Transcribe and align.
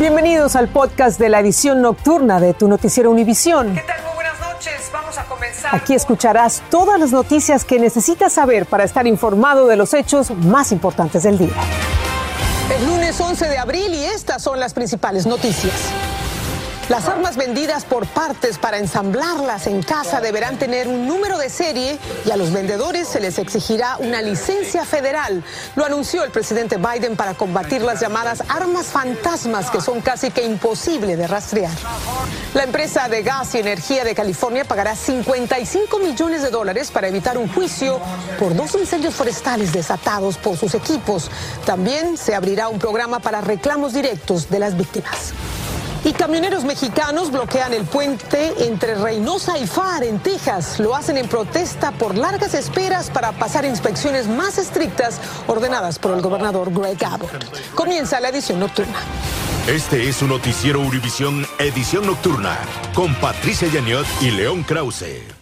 Bienvenidos 0.00 0.56
al 0.56 0.68
podcast 0.68 1.20
de 1.20 1.28
la 1.28 1.40
edición 1.40 1.82
nocturna 1.82 2.40
de 2.40 2.54
tu 2.54 2.68
noticiero 2.68 3.10
Univisión. 3.10 3.74
¿Qué 3.74 3.82
tal? 3.82 4.02
Muy 4.02 4.14
buenas 4.14 4.40
noches. 4.40 4.90
Vamos 4.90 5.18
a 5.18 5.24
comenzar. 5.24 5.74
Aquí 5.74 5.92
escucharás 5.92 6.62
todas 6.70 6.98
las 6.98 7.12
noticias 7.12 7.66
que 7.66 7.78
necesitas 7.78 8.32
saber 8.32 8.64
para 8.64 8.84
estar 8.84 9.06
informado 9.06 9.66
de 9.66 9.76
los 9.76 9.92
hechos 9.92 10.30
más 10.30 10.72
importantes 10.72 11.24
del 11.24 11.36
día. 11.36 11.52
El 12.74 12.86
lunes 12.86 13.20
11 13.20 13.46
de 13.46 13.58
abril 13.58 13.92
y 13.92 14.02
estas 14.02 14.42
son 14.42 14.58
las 14.58 14.72
principales 14.72 15.26
noticias. 15.26 15.74
Las 16.90 17.06
armas 17.06 17.36
vendidas 17.36 17.84
por 17.84 18.04
partes 18.04 18.58
para 18.58 18.78
ensamblarlas 18.78 19.68
en 19.68 19.80
casa 19.80 20.20
deberán 20.20 20.58
tener 20.58 20.88
un 20.88 21.06
número 21.06 21.38
de 21.38 21.48
serie 21.48 21.96
y 22.26 22.32
a 22.32 22.36
los 22.36 22.52
vendedores 22.52 23.06
se 23.06 23.20
les 23.20 23.38
exigirá 23.38 23.96
una 23.98 24.20
licencia 24.20 24.84
federal. 24.84 25.44
Lo 25.76 25.84
anunció 25.84 26.24
el 26.24 26.32
presidente 26.32 26.78
Biden 26.78 27.14
para 27.14 27.34
combatir 27.34 27.82
las 27.82 28.00
llamadas 28.00 28.42
armas 28.48 28.86
fantasmas 28.86 29.70
que 29.70 29.80
son 29.80 30.00
casi 30.00 30.32
que 30.32 30.44
imposible 30.44 31.16
de 31.16 31.28
rastrear. 31.28 31.70
La 32.54 32.64
empresa 32.64 33.08
de 33.08 33.22
gas 33.22 33.54
y 33.54 33.58
energía 33.58 34.02
de 34.02 34.16
California 34.16 34.64
pagará 34.64 34.96
55 34.96 35.96
millones 36.00 36.42
de 36.42 36.50
dólares 36.50 36.90
para 36.90 37.06
evitar 37.06 37.38
un 37.38 37.46
juicio 37.46 38.00
por 38.36 38.56
dos 38.56 38.74
incendios 38.74 39.14
forestales 39.14 39.72
desatados 39.72 40.38
por 40.38 40.56
sus 40.56 40.74
equipos. 40.74 41.30
También 41.64 42.16
se 42.16 42.34
abrirá 42.34 42.66
un 42.66 42.80
programa 42.80 43.20
para 43.20 43.40
reclamos 43.40 43.92
directos 43.92 44.50
de 44.50 44.58
las 44.58 44.76
víctimas. 44.76 45.32
Y 46.04 46.12
camioneros 46.12 46.64
mexicanos 46.64 47.30
bloquean 47.30 47.74
el 47.74 47.84
puente 47.84 48.54
entre 48.66 48.94
Reynosa 48.94 49.58
y 49.58 49.66
Far 49.66 50.02
en 50.02 50.18
Texas. 50.18 50.80
Lo 50.80 50.96
hacen 50.96 51.18
en 51.18 51.28
protesta 51.28 51.92
por 51.92 52.16
largas 52.16 52.54
esperas 52.54 53.10
para 53.10 53.32
pasar 53.32 53.64
inspecciones 53.64 54.26
más 54.26 54.58
estrictas 54.58 55.20
ordenadas 55.46 55.98
por 55.98 56.12
el 56.12 56.22
gobernador 56.22 56.72
Greg 56.72 57.04
Abbott. 57.04 57.30
Comienza 57.74 58.18
la 58.20 58.30
edición 58.30 58.60
nocturna. 58.60 58.98
Este 59.66 60.08
es 60.08 60.22
un 60.22 60.30
noticiero 60.30 60.80
Univisión 60.80 61.46
Edición 61.58 62.06
Nocturna 62.06 62.58
con 62.94 63.14
Patricia 63.16 63.68
Yaniot 63.68 64.06
y 64.22 64.30
León 64.30 64.62
Krause. 64.62 65.39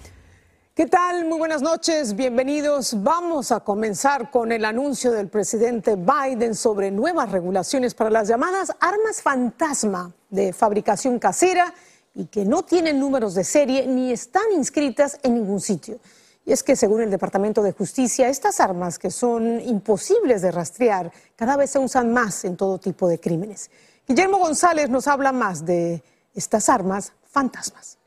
¿Qué 0.78 0.86
tal? 0.86 1.24
Muy 1.24 1.38
buenas 1.38 1.60
noches, 1.60 2.14
bienvenidos. 2.14 3.02
Vamos 3.02 3.50
a 3.50 3.58
comenzar 3.58 4.30
con 4.30 4.52
el 4.52 4.64
anuncio 4.64 5.10
del 5.10 5.26
presidente 5.26 5.96
Biden 5.96 6.54
sobre 6.54 6.92
nuevas 6.92 7.32
regulaciones 7.32 7.94
para 7.94 8.10
las 8.10 8.28
llamadas 8.28 8.70
armas 8.78 9.20
fantasma 9.20 10.12
de 10.30 10.52
fabricación 10.52 11.18
casera 11.18 11.74
y 12.14 12.26
que 12.26 12.44
no 12.44 12.62
tienen 12.62 13.00
números 13.00 13.34
de 13.34 13.42
serie 13.42 13.88
ni 13.88 14.12
están 14.12 14.44
inscritas 14.54 15.18
en 15.24 15.34
ningún 15.34 15.60
sitio. 15.60 15.98
Y 16.46 16.52
es 16.52 16.62
que 16.62 16.76
según 16.76 17.02
el 17.02 17.10
Departamento 17.10 17.60
de 17.64 17.72
Justicia, 17.72 18.28
estas 18.28 18.60
armas 18.60 19.00
que 19.00 19.10
son 19.10 19.60
imposibles 19.60 20.42
de 20.42 20.52
rastrear 20.52 21.10
cada 21.34 21.56
vez 21.56 21.70
se 21.70 21.80
usan 21.80 22.12
más 22.12 22.44
en 22.44 22.56
todo 22.56 22.78
tipo 22.78 23.08
de 23.08 23.18
crímenes. 23.18 23.68
Guillermo 24.06 24.38
González 24.38 24.88
nos 24.88 25.08
habla 25.08 25.32
más 25.32 25.66
de 25.66 26.04
estas 26.36 26.68
armas 26.68 27.14
fantasmas. 27.24 27.98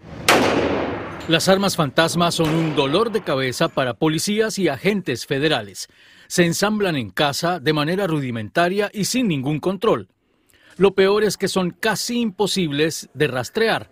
Las 1.31 1.47
armas 1.47 1.77
fantasmas 1.77 2.35
son 2.35 2.53
un 2.53 2.75
dolor 2.75 3.09
de 3.09 3.21
cabeza 3.21 3.69
para 3.69 3.93
policías 3.93 4.59
y 4.59 4.67
agentes 4.67 5.25
federales. 5.25 5.87
Se 6.27 6.43
ensamblan 6.43 6.97
en 6.97 7.09
casa 7.09 7.61
de 7.61 7.71
manera 7.71 8.05
rudimentaria 8.05 8.89
y 8.91 9.05
sin 9.05 9.29
ningún 9.29 9.61
control. 9.61 10.09
Lo 10.75 10.93
peor 10.93 11.23
es 11.23 11.37
que 11.37 11.47
son 11.47 11.71
casi 11.71 12.19
imposibles 12.19 13.09
de 13.13 13.27
rastrear. 13.27 13.89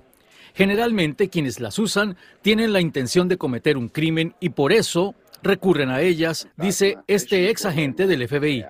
Generalmente 0.54 1.30
quienes 1.30 1.62
las 1.62 1.80
usan 1.80 2.18
tienen 2.42 2.74
la 2.74 2.82
intención 2.82 3.30
de 3.30 3.38
cometer 3.38 3.78
un 3.78 3.88
crimen 3.88 4.36
y 4.42 4.50
por 4.50 4.74
eso 4.74 5.16
recurren 5.42 5.92
a 5.92 6.02
ellas, 6.02 6.50
dice 6.58 6.98
este 7.08 7.50
ex 7.50 7.66
agente 7.66 8.06
del 8.06 8.28
FBI. 8.28 8.66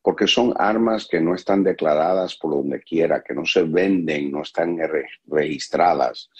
Porque 0.00 0.26
son 0.26 0.54
armas 0.56 1.06
que 1.06 1.20
no 1.20 1.34
están 1.34 1.62
declaradas 1.62 2.34
por 2.36 2.52
donde 2.52 2.80
quiera, 2.80 3.22
que 3.22 3.34
no 3.34 3.44
se 3.44 3.64
venden, 3.64 4.30
no 4.30 4.40
están 4.40 4.78
registradas 5.26 6.30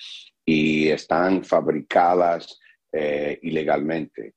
y 0.47 0.89
están 0.89 1.45
fabricadas 1.45 2.59
eh, 2.93 3.39
ilegalmente. 3.43 4.35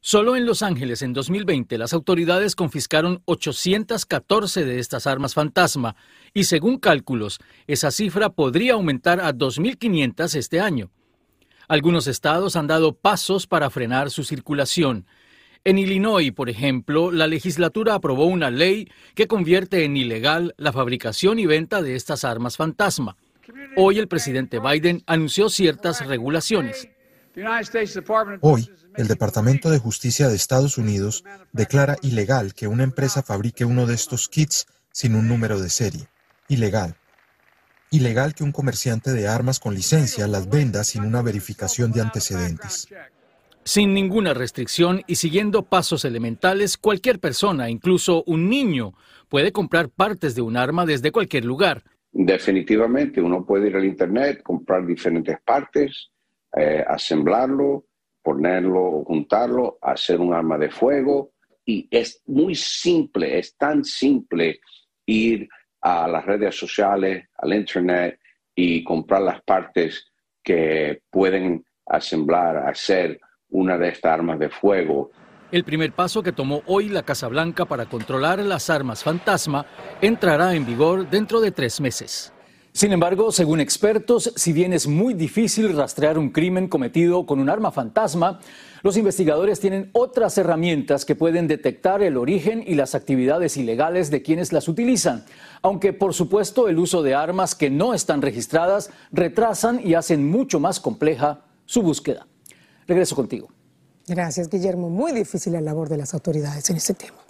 Solo 0.00 0.36
en 0.36 0.46
Los 0.46 0.62
Ángeles 0.62 1.02
en 1.02 1.12
2020 1.12 1.76
las 1.76 1.92
autoridades 1.92 2.54
confiscaron 2.54 3.20
814 3.24 4.64
de 4.64 4.78
estas 4.78 5.08
armas 5.08 5.34
fantasma 5.34 5.96
y 6.32 6.44
según 6.44 6.78
cálculos 6.78 7.40
esa 7.66 7.90
cifra 7.90 8.30
podría 8.30 8.74
aumentar 8.74 9.20
a 9.20 9.34
2.500 9.34 10.36
este 10.36 10.60
año. 10.60 10.90
Algunos 11.66 12.06
estados 12.06 12.54
han 12.54 12.68
dado 12.68 12.94
pasos 12.94 13.46
para 13.46 13.68
frenar 13.68 14.10
su 14.10 14.22
circulación. 14.22 15.06
En 15.64 15.76
Illinois, 15.76 16.32
por 16.32 16.48
ejemplo, 16.48 17.10
la 17.10 17.26
legislatura 17.26 17.94
aprobó 17.94 18.26
una 18.26 18.50
ley 18.50 18.88
que 19.14 19.26
convierte 19.26 19.84
en 19.84 19.96
ilegal 19.96 20.54
la 20.56 20.72
fabricación 20.72 21.40
y 21.40 21.46
venta 21.46 21.82
de 21.82 21.96
estas 21.96 22.24
armas 22.24 22.56
fantasma. 22.56 23.16
Hoy 23.76 23.98
el 23.98 24.08
presidente 24.08 24.58
Biden 24.58 25.02
anunció 25.06 25.48
ciertas 25.48 26.06
regulaciones. 26.06 26.88
Hoy, 28.40 28.70
el 28.96 29.06
Departamento 29.06 29.70
de 29.70 29.78
Justicia 29.78 30.28
de 30.28 30.34
Estados 30.34 30.76
Unidos 30.76 31.24
declara 31.52 31.96
ilegal 32.02 32.54
que 32.54 32.66
una 32.66 32.82
empresa 32.82 33.22
fabrique 33.22 33.64
uno 33.64 33.86
de 33.86 33.94
estos 33.94 34.28
kits 34.28 34.66
sin 34.90 35.14
un 35.14 35.28
número 35.28 35.60
de 35.60 35.70
serie. 35.70 36.08
Ilegal. 36.48 36.96
Ilegal 37.90 38.34
que 38.34 38.44
un 38.44 38.52
comerciante 38.52 39.12
de 39.12 39.28
armas 39.28 39.60
con 39.60 39.74
licencia 39.74 40.26
las 40.26 40.48
venda 40.48 40.82
sin 40.84 41.04
una 41.04 41.22
verificación 41.22 41.92
de 41.92 42.00
antecedentes. 42.00 42.88
Sin 43.64 43.94
ninguna 43.94 44.34
restricción 44.34 45.02
y 45.06 45.16
siguiendo 45.16 45.62
pasos 45.62 46.04
elementales, 46.04 46.76
cualquier 46.76 47.20
persona, 47.20 47.70
incluso 47.70 48.24
un 48.26 48.48
niño, 48.48 48.94
puede 49.28 49.52
comprar 49.52 49.90
partes 49.90 50.34
de 50.34 50.42
un 50.42 50.56
arma 50.56 50.86
desde 50.86 51.12
cualquier 51.12 51.44
lugar, 51.44 51.84
Definitivamente, 52.10 53.20
uno 53.20 53.44
puede 53.44 53.68
ir 53.68 53.76
al 53.76 53.84
Internet, 53.84 54.42
comprar 54.42 54.86
diferentes 54.86 55.38
partes, 55.44 56.10
eh, 56.56 56.84
asemblarlo, 56.86 57.86
ponerlo 58.22 58.82
o 58.82 59.04
juntarlo, 59.04 59.78
hacer 59.80 60.20
un 60.20 60.32
arma 60.32 60.58
de 60.58 60.70
fuego. 60.70 61.32
Y 61.64 61.86
es 61.90 62.22
muy 62.26 62.54
simple, 62.54 63.38
es 63.38 63.56
tan 63.56 63.84
simple 63.84 64.60
ir 65.06 65.48
a 65.80 66.08
las 66.08 66.24
redes 66.24 66.56
sociales, 66.56 67.28
al 67.36 67.52
Internet 67.52 68.18
y 68.54 68.82
comprar 68.82 69.22
las 69.22 69.42
partes 69.42 70.10
que 70.42 71.02
pueden 71.10 71.64
asemblar, 71.86 72.56
hacer 72.68 73.20
una 73.50 73.78
de 73.78 73.88
estas 73.88 74.12
armas 74.12 74.38
de 74.38 74.48
fuego 74.48 75.10
el 75.50 75.64
primer 75.64 75.92
paso 75.92 76.22
que 76.22 76.32
tomó 76.32 76.62
hoy 76.66 76.88
la 76.88 77.02
Casa 77.02 77.28
Blanca 77.28 77.64
para 77.64 77.86
controlar 77.86 78.38
las 78.40 78.70
armas 78.70 79.02
fantasma 79.02 79.66
entrará 80.00 80.54
en 80.54 80.66
vigor 80.66 81.08
dentro 81.08 81.40
de 81.40 81.52
tres 81.52 81.80
meses. 81.80 82.32
Sin 82.72 82.92
embargo, 82.92 83.32
según 83.32 83.60
expertos, 83.60 84.32
si 84.36 84.52
bien 84.52 84.72
es 84.72 84.86
muy 84.86 85.14
difícil 85.14 85.74
rastrear 85.74 86.18
un 86.18 86.30
crimen 86.30 86.68
cometido 86.68 87.26
con 87.26 87.40
un 87.40 87.48
arma 87.48 87.72
fantasma, 87.72 88.38
los 88.82 88.96
investigadores 88.96 89.58
tienen 89.58 89.90
otras 89.94 90.38
herramientas 90.38 91.04
que 91.04 91.16
pueden 91.16 91.48
detectar 91.48 92.02
el 92.02 92.16
origen 92.16 92.62
y 92.64 92.74
las 92.74 92.94
actividades 92.94 93.56
ilegales 93.56 94.10
de 94.10 94.22
quienes 94.22 94.52
las 94.52 94.68
utilizan, 94.68 95.24
aunque 95.62 95.92
por 95.92 96.14
supuesto 96.14 96.68
el 96.68 96.78
uso 96.78 97.02
de 97.02 97.14
armas 97.14 97.56
que 97.56 97.70
no 97.70 97.94
están 97.94 98.22
registradas 98.22 98.90
retrasan 99.10 99.80
y 99.84 99.94
hacen 99.94 100.30
mucho 100.30 100.60
más 100.60 100.78
compleja 100.78 101.40
su 101.66 101.82
búsqueda. 101.82 102.28
Regreso 102.86 103.16
contigo. 103.16 103.48
Gracias, 104.08 104.48
Guillermo. 104.48 104.88
Muy 104.88 105.12
difícil 105.12 105.52
la 105.52 105.60
labor 105.60 105.88
de 105.88 105.98
las 105.98 106.14
autoridades 106.14 106.68
en 106.70 106.76
este 106.76 106.94
tema. 106.94 107.27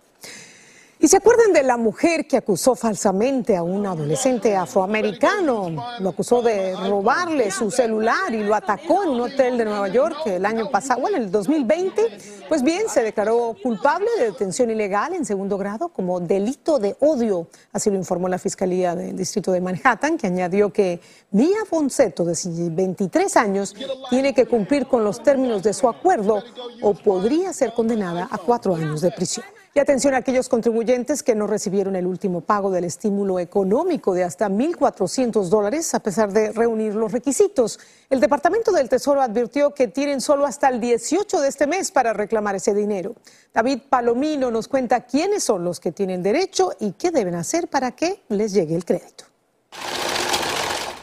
¿Y 1.09 1.11
se 1.11 1.17
acuerdan 1.17 1.55
de 1.55 1.63
la 1.63 1.79
mujer 1.79 2.27
que 2.27 2.37
acusó 2.37 2.75
falsamente 2.75 3.57
a 3.57 3.63
un 3.63 3.87
adolescente 3.87 4.55
afroamericano? 4.55 5.71
Lo 6.01 6.11
acusó 6.11 6.43
de 6.43 6.77
robarle 6.77 7.51
su 7.51 7.71
celular 7.71 8.35
y 8.35 8.45
lo 8.45 8.55
atacó 8.55 9.05
en 9.05 9.09
un 9.09 9.23
hotel 9.23 9.57
de 9.57 9.65
Nueva 9.65 9.89
York 9.89 10.19
el 10.27 10.45
año 10.45 10.71
pasado, 10.71 11.01
bueno, 11.01 11.17
en 11.17 11.23
el 11.23 11.31
2020. 11.31 12.19
Pues 12.47 12.63
bien, 12.63 12.83
se 12.91 13.03
declaró 13.03 13.57
culpable 13.63 14.07
de 14.19 14.27
detención 14.27 14.69
ilegal 14.69 15.15
en 15.15 15.25
segundo 15.25 15.57
grado 15.57 15.89
como 15.89 16.21
delito 16.21 16.79
de 16.79 16.95
odio. 17.01 17.49
Así 17.73 17.89
lo 17.89 17.97
informó 17.97 18.29
la 18.29 18.39
Fiscalía 18.39 18.95
del 18.95 19.17
Distrito 19.17 19.51
de 19.51 19.63
Manhattan, 19.63 20.19
que 20.19 20.27
añadió 20.27 20.71
que 20.71 21.01
Mia 21.31 21.65
Fonseto, 21.65 22.23
de 22.27 22.37
23 22.71 23.35
años, 23.39 23.75
tiene 24.11 24.35
que 24.35 24.45
cumplir 24.45 24.87
con 24.87 25.05
los 25.05 25.23
términos 25.23 25.63
de 25.63 25.73
su 25.73 25.89
acuerdo 25.89 26.43
o 26.83 26.93
podría 26.93 27.55
ser 27.55 27.73
condenada 27.73 28.29
a 28.31 28.37
cuatro 28.37 28.75
años 28.75 29.01
de 29.01 29.11
prisión. 29.11 29.47
Y 29.79 29.81
atención 29.81 30.15
a 30.15 30.17
aquellos 30.17 30.49
contribuyentes 30.49 31.23
que 31.23 31.37
no 31.37 31.47
recibieron 31.47 31.95
el 31.95 32.05
último 32.05 32.41
pago 32.41 32.73
del 32.73 32.83
estímulo 32.83 33.39
económico 33.39 34.13
de 34.13 34.25
hasta 34.25 34.49
1.400 34.49 35.45
dólares 35.45 35.95
a 35.95 36.01
pesar 36.01 36.33
de 36.33 36.51
reunir 36.51 36.97
los 36.97 37.13
requisitos. 37.13 37.79
El 38.11 38.19
Departamento 38.19 38.73
del 38.73 38.89
Tesoro 38.89 39.23
advirtió 39.23 39.73
que 39.75 39.87
tienen 39.87 40.21
solo 40.21 40.47
hasta 40.47 40.69
el 40.69 40.81
18 40.81 41.41
de 41.41 41.47
este 41.49 41.69
mes 41.69 41.93
para 41.93 42.13
reclamar 42.13 42.57
ese 42.57 42.75
dinero. 42.75 43.15
David 43.55 43.83
Palomino 43.89 44.51
nos 44.51 44.67
cuenta 44.67 45.07
quiénes 45.07 45.45
son 45.45 45.63
los 45.63 45.79
que 45.79 45.93
tienen 45.93 46.25
derecho 46.25 46.73
y 46.81 46.91
qué 46.95 47.13
deben 47.13 47.37
hacer 47.37 47.69
para 47.69 47.93
que 47.93 48.25
les 48.31 48.53
llegue 48.53 48.75
el 48.75 48.85
crédito. 48.85 49.27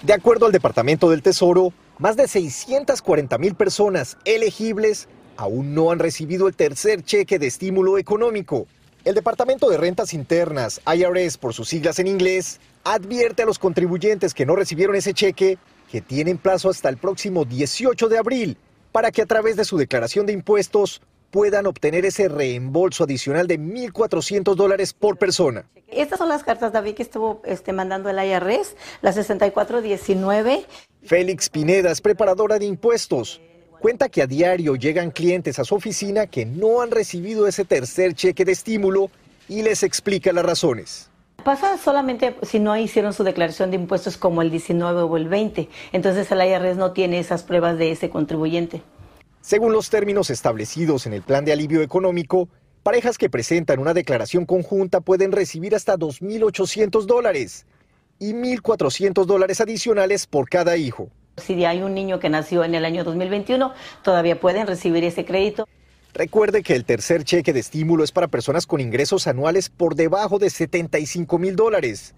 De 0.01 0.11
acuerdo 0.11 0.47
al 0.47 0.51
Departamento 0.51 1.09
del 1.09 1.23
Tesoro, 1.23 1.71
más 1.97 2.17
de 2.17 2.27
640 2.27 3.37
mil 3.37 3.55
personas 3.55 4.17
elegibles 4.25 5.07
aún 5.37 5.73
no 5.73 5.91
han 5.91 5.99
recibido 5.99 6.47
el 6.47 6.55
tercer 6.55 7.03
cheque 7.03 7.39
de 7.39 7.47
estímulo 7.47 7.97
económico. 7.97 8.67
El 9.03 9.15
Departamento 9.15 9.69
de 9.69 9.77
Rentas 9.77 10.13
Internas, 10.13 10.81
IRS 10.85 11.37
por 11.37 11.53
sus 11.53 11.69
siglas 11.69 11.99
en 11.99 12.07
inglés, 12.07 12.59
advierte 12.83 13.43
a 13.43 13.45
los 13.45 13.59
contribuyentes 13.59 14.33
que 14.33 14.45
no 14.45 14.55
recibieron 14.55 14.95
ese 14.95 15.13
cheque 15.13 15.57
que 15.91 16.01
tienen 16.01 16.37
plazo 16.37 16.69
hasta 16.69 16.89
el 16.89 16.97
próximo 16.97 17.45
18 17.45 18.09
de 18.09 18.17
abril 18.17 18.57
para 18.91 19.11
que 19.11 19.21
a 19.21 19.25
través 19.25 19.57
de 19.57 19.65
su 19.65 19.77
declaración 19.77 20.25
de 20.25 20.33
impuestos 20.33 21.01
puedan 21.29 21.65
obtener 21.65 22.05
ese 22.05 22.29
reembolso 22.29 23.03
adicional 23.03 23.45
de 23.45 23.59
1.400 23.59 24.55
dólares 24.55 24.93
por 24.93 25.17
persona. 25.17 25.65
Estas 25.89 26.17
son 26.17 26.29
las 26.29 26.43
cartas, 26.43 26.71
David, 26.71 26.95
que 26.95 27.03
estuvo 27.03 27.41
este, 27.43 27.73
mandando 27.73 28.09
el 28.09 28.17
IRS, 28.17 28.75
la 29.01 29.11
6419. 29.11 30.65
Félix 31.03 31.49
Pineda 31.49 31.91
es 31.91 31.99
preparadora 31.99 32.57
de 32.57 32.65
impuestos. 32.65 33.41
Cuenta 33.85 34.09
que 34.09 34.23
a 34.23 34.25
diario 34.25 34.75
llegan 34.75 35.11
clientes 35.11 35.59
a 35.59 35.63
su 35.63 35.75
oficina 35.75 36.25
que 36.25 36.43
no 36.43 36.81
han 36.81 36.89
recibido 36.89 37.45
ese 37.45 37.65
tercer 37.65 38.15
cheque 38.15 38.43
de 38.43 38.51
estímulo 38.51 39.11
y 39.47 39.61
les 39.61 39.83
explica 39.83 40.33
las 40.33 40.43
razones. 40.43 41.11
Pasa 41.43 41.77
solamente 41.77 42.35
si 42.41 42.57
no 42.57 42.75
hicieron 42.75 43.13
su 43.13 43.23
declaración 43.23 43.69
de 43.69 43.75
impuestos 43.75 44.17
como 44.17 44.41
el 44.41 44.49
19 44.49 45.03
o 45.03 45.17
el 45.17 45.27
20. 45.27 45.69
Entonces 45.91 46.31
el 46.31 46.41
IRS 46.41 46.77
no 46.77 46.93
tiene 46.93 47.19
esas 47.19 47.43
pruebas 47.43 47.77
de 47.77 47.91
ese 47.91 48.09
contribuyente. 48.09 48.81
Según 49.41 49.71
los 49.71 49.91
términos 49.91 50.31
establecidos 50.31 51.05
en 51.05 51.13
el 51.13 51.21
plan 51.21 51.45
de 51.45 51.53
alivio 51.53 51.83
económico, 51.83 52.49
parejas 52.81 53.19
que 53.19 53.29
presentan 53.29 53.77
una 53.77 53.93
declaración 53.93 54.47
conjunta 54.47 54.99
pueden 54.99 55.31
recibir 55.31 55.75
hasta 55.75 55.95
2.800 55.95 57.05
dólares 57.05 57.67
y 58.17 58.33
1.400 58.33 59.25
dólares 59.25 59.61
adicionales 59.61 60.25
por 60.25 60.49
cada 60.49 60.75
hijo. 60.75 61.11
Si 61.37 61.65
hay 61.65 61.81
un 61.81 61.93
niño 61.93 62.19
que 62.19 62.29
nació 62.29 62.63
en 62.63 62.75
el 62.75 62.85
año 62.85 63.03
2021, 63.03 63.73
todavía 64.03 64.39
pueden 64.39 64.67
recibir 64.67 65.03
ese 65.03 65.25
crédito. 65.25 65.67
Recuerde 66.13 66.63
que 66.63 66.75
el 66.75 66.85
tercer 66.85 67.25
cheque 67.25 67.51
de 67.51 67.59
estímulo 67.59 68.03
es 68.03 68.13
para 68.13 68.29
personas 68.29 68.65
con 68.65 68.79
ingresos 68.79 69.27
anuales 69.27 69.69
por 69.69 69.95
debajo 69.95 70.39
de 70.39 70.49
75 70.49 71.37
mil 71.37 71.57
dólares, 71.57 72.15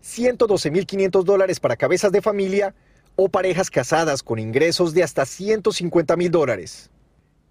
112 0.00 0.70
mil 0.72 0.84
500 0.84 1.24
dólares 1.24 1.60
para 1.60 1.76
cabezas 1.76 2.10
de 2.10 2.22
familia 2.22 2.74
o 3.14 3.28
parejas 3.28 3.70
casadas 3.70 4.24
con 4.24 4.40
ingresos 4.40 4.94
de 4.94 5.04
hasta 5.04 5.24
150 5.26 6.16
mil 6.16 6.32
dólares. 6.32 6.90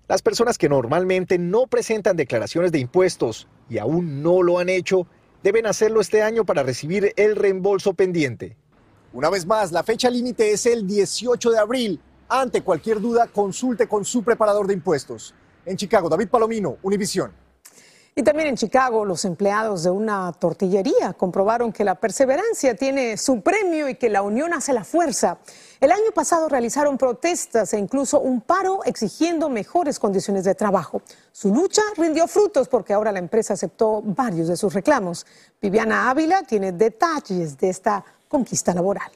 Las 0.09 0.21
personas 0.21 0.57
que 0.57 0.67
normalmente 0.67 1.39
no 1.39 1.65
presentan 1.65 2.17
declaraciones 2.17 2.73
de 2.73 2.79
impuestos 2.79 3.47
y 3.69 3.77
aún 3.77 4.21
no 4.21 4.43
lo 4.43 4.59
han 4.59 4.67
hecho, 4.67 5.07
deben 5.43 5.65
hacerlo 5.65 6.01
este 6.01 6.21
año 6.21 6.45
para 6.45 6.63
recibir 6.63 7.13
el 7.15 7.37
reembolso 7.37 7.93
pendiente. 7.93 8.57
Una 9.15 9.29
vez 9.29 9.45
más, 9.45 9.71
la 9.71 9.81
fecha 9.81 10.09
límite 10.09 10.51
es 10.51 10.65
el 10.65 10.85
18 10.85 11.51
de 11.51 11.57
abril. 11.57 12.01
Ante 12.27 12.63
cualquier 12.63 12.99
duda, 12.99 13.27
consulte 13.27 13.87
con 13.87 14.03
su 14.03 14.21
preparador 14.21 14.67
de 14.67 14.73
impuestos. 14.73 15.33
En 15.65 15.77
Chicago, 15.77 16.09
David 16.09 16.27
Palomino, 16.27 16.75
Univisión. 16.83 17.31
Y 18.13 18.23
también 18.23 18.49
en 18.49 18.57
Chicago, 18.57 19.05
los 19.05 19.23
empleados 19.23 19.83
de 19.83 19.89
una 19.89 20.33
tortillería 20.33 21.13
comprobaron 21.13 21.71
que 21.71 21.85
la 21.85 21.95
perseverancia 21.95 22.75
tiene 22.75 23.15
su 23.15 23.41
premio 23.41 23.87
y 23.87 23.95
que 23.95 24.09
la 24.09 24.21
unión 24.21 24.53
hace 24.53 24.73
la 24.73 24.83
fuerza. 24.83 25.37
El 25.79 25.93
año 25.93 26.11
pasado 26.13 26.49
realizaron 26.49 26.97
protestas 26.97 27.73
e 27.73 27.77
incluso 27.77 28.19
un 28.19 28.41
paro 28.41 28.83
exigiendo 28.83 29.49
mejores 29.49 29.97
condiciones 29.97 30.43
de 30.43 30.55
trabajo. 30.55 31.01
Su 31.31 31.53
lucha 31.53 31.81
rindió 31.95 32.27
frutos 32.27 32.67
porque 32.67 32.93
ahora 32.93 33.13
la 33.13 33.19
empresa 33.19 33.53
aceptó 33.53 34.01
varios 34.01 34.49
de 34.49 34.57
sus 34.57 34.73
reclamos. 34.73 35.25
Viviana 35.61 36.09
Ávila 36.09 36.43
tiene 36.43 36.73
detalles 36.73 37.57
de 37.57 37.69
esta 37.69 38.03
conquista 38.35 38.73
laboral. 38.73 39.09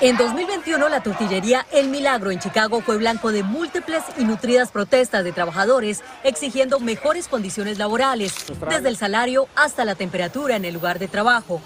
En 0.00 0.16
2021, 0.16 0.88
la 0.88 1.02
tortillería 1.02 1.66
El 1.72 1.88
Milagro 1.88 2.30
en 2.30 2.38
Chicago 2.38 2.80
fue 2.82 2.98
blanco 2.98 3.32
de 3.32 3.42
múltiples 3.42 4.04
y 4.16 4.24
nutridas 4.24 4.70
protestas 4.70 5.24
de 5.24 5.32
trabajadores 5.32 6.04
exigiendo 6.22 6.78
mejores 6.78 7.26
condiciones 7.26 7.78
laborales, 7.78 8.32
desde 8.68 8.88
el 8.88 8.96
salario 8.96 9.48
hasta 9.56 9.84
la 9.84 9.96
temperatura 9.96 10.54
en 10.54 10.64
el 10.64 10.74
lugar 10.74 11.00
de 11.00 11.08
trabajo. 11.08 11.60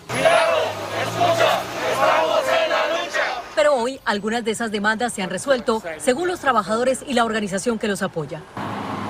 Pero 3.54 3.74
hoy 3.74 4.00
algunas 4.06 4.44
de 4.44 4.50
esas 4.52 4.70
demandas 4.70 5.12
se 5.12 5.22
han 5.22 5.28
resuelto, 5.28 5.82
según 5.98 6.28
los 6.28 6.40
trabajadores 6.40 7.04
y 7.06 7.12
la 7.12 7.26
organización 7.26 7.78
que 7.78 7.88
los 7.88 8.00
apoya. 8.02 8.42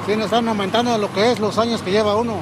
Sí, 0.06 0.16
nos 0.16 0.26
están 0.26 0.48
aumentando 0.48 0.98
lo 0.98 1.12
que 1.12 1.30
es 1.30 1.38
los 1.38 1.58
años 1.58 1.80
que 1.82 1.92
lleva 1.92 2.16
uno. 2.16 2.38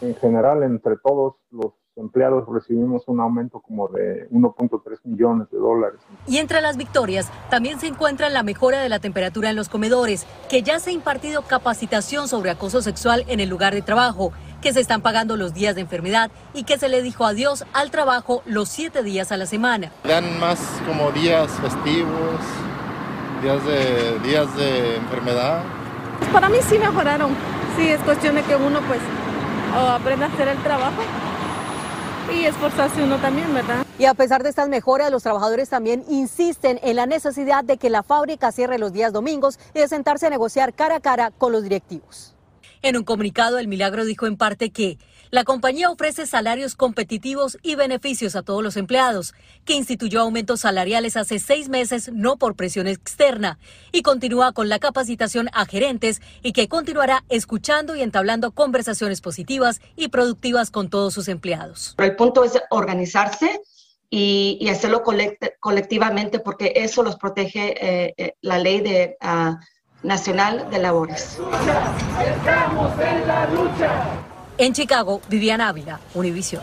En 0.00 0.14
general, 0.16 0.62
entre 0.62 0.96
todos 0.96 1.34
los 1.50 1.72
empleados 1.98 2.44
recibimos 2.48 3.02
un 3.06 3.20
aumento 3.20 3.60
como 3.60 3.88
de 3.88 4.28
1.3 4.30 4.98
millones 5.04 5.50
de 5.50 5.58
dólares. 5.58 6.00
Y 6.26 6.38
entre 6.38 6.60
las 6.60 6.76
victorias 6.76 7.30
también 7.50 7.80
se 7.80 7.88
encuentra 7.88 8.28
la 8.30 8.42
mejora 8.42 8.80
de 8.80 8.88
la 8.88 8.98
temperatura 8.98 9.50
en 9.50 9.56
los 9.56 9.68
comedores, 9.68 10.26
que 10.48 10.62
ya 10.62 10.78
se 10.80 10.90
ha 10.90 10.92
impartido 10.92 11.42
capacitación 11.42 12.28
sobre 12.28 12.50
acoso 12.50 12.82
sexual 12.82 13.24
en 13.28 13.40
el 13.40 13.48
lugar 13.48 13.74
de 13.74 13.82
trabajo, 13.82 14.32
que 14.62 14.72
se 14.72 14.80
están 14.80 15.02
pagando 15.02 15.36
los 15.36 15.54
días 15.54 15.74
de 15.74 15.82
enfermedad 15.82 16.30
y 16.54 16.64
que 16.64 16.78
se 16.78 16.88
le 16.88 17.02
dijo 17.02 17.24
adiós 17.24 17.64
al 17.72 17.90
trabajo 17.90 18.42
los 18.46 18.68
siete 18.68 19.02
días 19.02 19.30
a 19.30 19.36
la 19.36 19.46
semana. 19.46 19.92
Dan 20.04 20.38
más 20.40 20.58
como 20.86 21.10
días 21.12 21.50
festivos, 21.60 22.40
días 23.42 23.64
de, 23.64 24.18
días 24.28 24.56
de 24.56 24.96
enfermedad. 24.96 25.62
Para 26.32 26.48
mí 26.48 26.58
sí 26.62 26.78
mejoraron. 26.78 27.30
Sí, 27.76 27.88
es 27.88 28.00
cuestión 28.00 28.34
de 28.34 28.42
que 28.42 28.56
uno 28.56 28.80
pues 28.88 29.00
aprenda 29.72 30.26
a 30.26 30.28
hacer 30.28 30.48
el 30.48 30.58
trabajo 30.58 31.02
y 32.32 32.44
esforzarse 32.44 33.02
uno 33.02 33.16
también, 33.16 33.52
¿verdad? 33.54 33.86
Y 33.98 34.04
a 34.04 34.14
pesar 34.14 34.42
de 34.42 34.50
estas 34.50 34.68
mejoras, 34.68 35.10
los 35.10 35.22
trabajadores 35.22 35.68
también 35.68 36.04
insisten 36.08 36.78
en 36.82 36.96
la 36.96 37.06
necesidad 37.06 37.64
de 37.64 37.78
que 37.78 37.90
la 37.90 38.02
fábrica 38.02 38.52
cierre 38.52 38.78
los 38.78 38.92
días 38.92 39.12
domingos 39.12 39.58
y 39.74 39.80
de 39.80 39.88
sentarse 39.88 40.26
a 40.26 40.30
negociar 40.30 40.74
cara 40.74 40.96
a 40.96 41.00
cara 41.00 41.30
con 41.30 41.52
los 41.52 41.62
directivos. 41.62 42.34
En 42.82 42.96
un 42.96 43.02
comunicado, 43.02 43.58
el 43.58 43.66
Milagro 43.66 44.04
dijo 44.04 44.26
en 44.26 44.36
parte 44.36 44.70
que 44.70 44.98
la 45.30 45.44
compañía 45.44 45.90
ofrece 45.90 46.26
salarios 46.26 46.74
competitivos 46.74 47.58
y 47.62 47.74
beneficios 47.74 48.36
a 48.36 48.42
todos 48.42 48.62
los 48.62 48.76
empleados, 48.76 49.34
que 49.64 49.74
instituyó 49.74 50.20
aumentos 50.20 50.60
salariales 50.60 51.16
hace 51.16 51.38
seis 51.38 51.68
meses 51.68 52.10
no 52.12 52.36
por 52.36 52.54
presión 52.54 52.86
externa 52.86 53.58
y 53.92 54.02
continúa 54.02 54.52
con 54.52 54.68
la 54.68 54.78
capacitación 54.78 55.48
a 55.52 55.66
gerentes 55.66 56.20
y 56.42 56.52
que 56.52 56.68
continuará 56.68 57.24
escuchando 57.28 57.96
y 57.96 58.02
entablando 58.02 58.52
conversaciones 58.52 59.20
positivas 59.20 59.80
y 59.96 60.08
productivas 60.08 60.70
con 60.70 60.90
todos 60.90 61.14
sus 61.14 61.28
empleados. 61.28 61.94
el 61.98 62.16
punto 62.16 62.44
es 62.44 62.58
organizarse 62.70 63.60
y, 64.10 64.66
hacerlo 64.70 65.02
colectivamente 65.60 66.38
porque 66.38 66.72
eso 66.76 67.02
los 67.02 67.16
protege 67.16 68.06
eh, 68.06 68.14
eh, 68.16 68.34
la 68.40 68.58
ley 68.58 68.80
de... 68.80 69.16
Ah, 69.20 69.58
Nacional 70.02 70.70
de 70.70 70.78
Labores. 70.78 71.38
En 72.20 72.44
Chicago, 74.72 75.20
Viviana 75.28 75.68
Ávila, 75.68 76.00
Univision. 76.14 76.62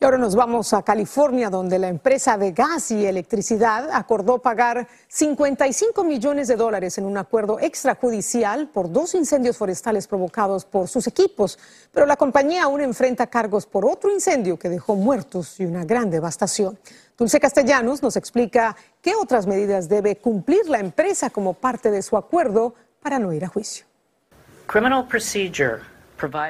Y 0.00 0.04
ahora 0.04 0.18
nos 0.18 0.36
vamos 0.36 0.72
a 0.74 0.82
California, 0.82 1.50
donde 1.50 1.78
la 1.78 1.88
empresa 1.88 2.38
de 2.38 2.52
gas 2.52 2.92
y 2.92 3.04
electricidad 3.04 3.90
acordó 3.90 4.38
pagar 4.38 4.86
55 5.08 6.04
millones 6.04 6.46
de 6.46 6.54
dólares 6.54 6.98
en 6.98 7.06
un 7.06 7.16
acuerdo 7.16 7.58
extrajudicial 7.58 8.68
por 8.68 8.92
dos 8.92 9.16
incendios 9.16 9.56
forestales 9.56 10.06
provocados 10.06 10.64
por 10.66 10.86
sus 10.86 11.08
equipos. 11.08 11.58
Pero 11.92 12.06
la 12.06 12.16
compañía 12.16 12.64
aún 12.64 12.80
enfrenta 12.80 13.26
cargos 13.26 13.66
por 13.66 13.84
otro 13.86 14.12
incendio 14.12 14.56
que 14.58 14.68
dejó 14.68 14.94
muertos 14.94 15.58
y 15.58 15.64
una 15.64 15.84
gran 15.84 16.10
devastación. 16.10 16.78
Dulce 17.16 17.40
Castellanos 17.40 18.00
nos 18.02 18.16
explica 18.16 18.76
qué 19.02 19.16
otras 19.16 19.48
medidas 19.48 19.88
debe 19.88 20.16
cumplir 20.16 20.68
la 20.68 20.78
empresa 20.78 21.30
como 21.30 21.54
parte 21.54 21.90
de 21.90 22.02
su 22.02 22.16
acuerdo 22.16 22.74
para 23.02 23.18
no 23.18 23.32
ir 23.32 23.44
a 23.44 23.48
juicio. 23.48 23.84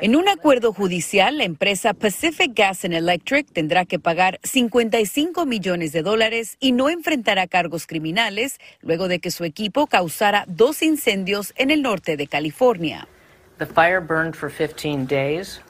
En 0.01 0.17
un 0.17 0.29
acuerdo 0.29 0.73
judicial, 0.73 1.39
la 1.39 1.45
empresa 1.45 1.93
Pacific 1.93 2.53
Gas 2.55 2.85
and 2.85 2.95
Electric 2.95 3.51
tendrá 3.53 3.85
que 3.85 3.99
pagar 3.99 4.41
55 4.43 5.45
millones 5.47 5.93
de 5.93 6.03
dólares 6.03 6.57
y 6.59 6.73
no 6.73 6.89
enfrentará 6.89 7.47
cargos 7.47 7.87
criminales 7.87 8.59
luego 8.81 9.09
de 9.09 9.19
que 9.19 9.31
su 9.31 9.45
equipo 9.45 9.87
causara 9.87 10.45
dos 10.47 10.83
incendios 10.83 11.53
en 11.57 11.71
el 11.71 11.83
norte 11.83 12.17
de 12.17 12.27
California. 12.27 13.09
The 13.59 13.67
fire 13.67 14.01
burned 14.01 14.35
for 14.35 14.51
15 14.51 15.07
days. 15.07 15.61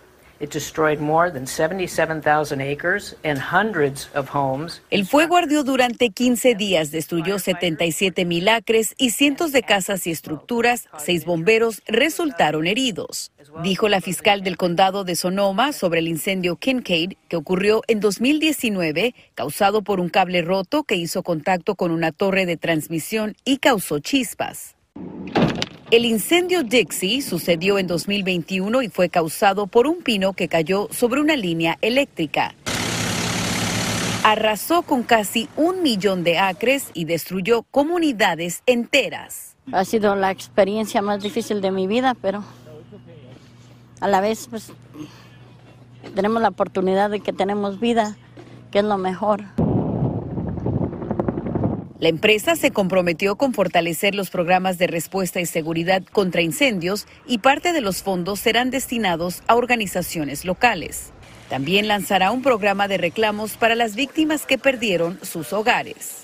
El 4.90 5.06
fuego 5.06 5.36
ardió 5.36 5.64
durante 5.64 6.10
15 6.10 6.54
días, 6.54 6.90
destruyó 6.90 7.38
77 7.38 8.24
mil 8.24 8.48
acres 8.48 8.94
y 8.98 9.10
cientos 9.10 9.52
de 9.52 9.62
casas 9.62 10.06
y 10.06 10.10
estructuras. 10.10 10.88
Seis 10.98 11.24
bomberos 11.24 11.82
resultaron 11.86 12.66
heridos. 12.66 13.32
Dijo 13.62 13.88
la 13.88 14.00
fiscal 14.00 14.42
del 14.42 14.56
condado 14.56 15.04
de 15.04 15.16
Sonoma 15.16 15.72
sobre 15.72 16.00
el 16.00 16.08
incendio 16.08 16.56
Kincaid 16.56 17.14
que 17.28 17.36
ocurrió 17.36 17.82
en 17.88 18.00
2019, 18.00 19.14
causado 19.34 19.82
por 19.82 20.00
un 20.00 20.08
cable 20.08 20.42
roto 20.42 20.84
que 20.84 20.96
hizo 20.96 21.22
contacto 21.22 21.74
con 21.74 21.90
una 21.90 22.12
torre 22.12 22.46
de 22.46 22.56
transmisión 22.56 23.34
y 23.44 23.58
causó 23.58 23.98
chispas. 23.98 24.76
El 25.90 26.04
incendio 26.04 26.64
Dixie 26.64 27.22
sucedió 27.22 27.78
en 27.78 27.86
2021 27.86 28.82
y 28.82 28.90
fue 28.90 29.08
causado 29.08 29.66
por 29.66 29.86
un 29.86 30.02
pino 30.02 30.34
que 30.34 30.46
cayó 30.46 30.86
sobre 30.90 31.22
una 31.22 31.34
línea 31.34 31.78
eléctrica. 31.80 32.54
Arrasó 34.22 34.82
con 34.82 35.02
casi 35.02 35.48
un 35.56 35.82
millón 35.82 36.24
de 36.24 36.38
acres 36.38 36.90
y 36.92 37.06
destruyó 37.06 37.62
comunidades 37.62 38.62
enteras. 38.66 39.56
Ha 39.72 39.86
sido 39.86 40.14
la 40.14 40.30
experiencia 40.30 41.00
más 41.00 41.22
difícil 41.22 41.62
de 41.62 41.70
mi 41.70 41.86
vida, 41.86 42.14
pero 42.20 42.44
a 44.00 44.08
la 44.08 44.20
vez 44.20 44.46
pues 44.50 44.70
tenemos 46.14 46.42
la 46.42 46.48
oportunidad 46.48 47.08
de 47.08 47.20
que 47.20 47.32
tenemos 47.32 47.80
vida, 47.80 48.14
que 48.70 48.80
es 48.80 48.84
lo 48.84 48.98
mejor. 48.98 49.44
La 52.00 52.08
empresa 52.08 52.54
se 52.54 52.70
comprometió 52.70 53.34
con 53.34 53.52
fortalecer 53.52 54.14
los 54.14 54.30
programas 54.30 54.78
de 54.78 54.86
respuesta 54.86 55.40
y 55.40 55.46
seguridad 55.46 56.04
contra 56.12 56.42
incendios 56.42 57.08
y 57.26 57.38
parte 57.38 57.72
de 57.72 57.80
los 57.80 58.04
fondos 58.04 58.38
serán 58.38 58.70
destinados 58.70 59.42
a 59.48 59.56
organizaciones 59.56 60.44
locales. 60.44 61.10
También 61.48 61.88
lanzará 61.88 62.30
un 62.30 62.42
programa 62.42 62.86
de 62.86 62.98
reclamos 62.98 63.56
para 63.56 63.74
las 63.74 63.96
víctimas 63.96 64.46
que 64.46 64.58
perdieron 64.58 65.18
sus 65.22 65.52
hogares. 65.52 66.18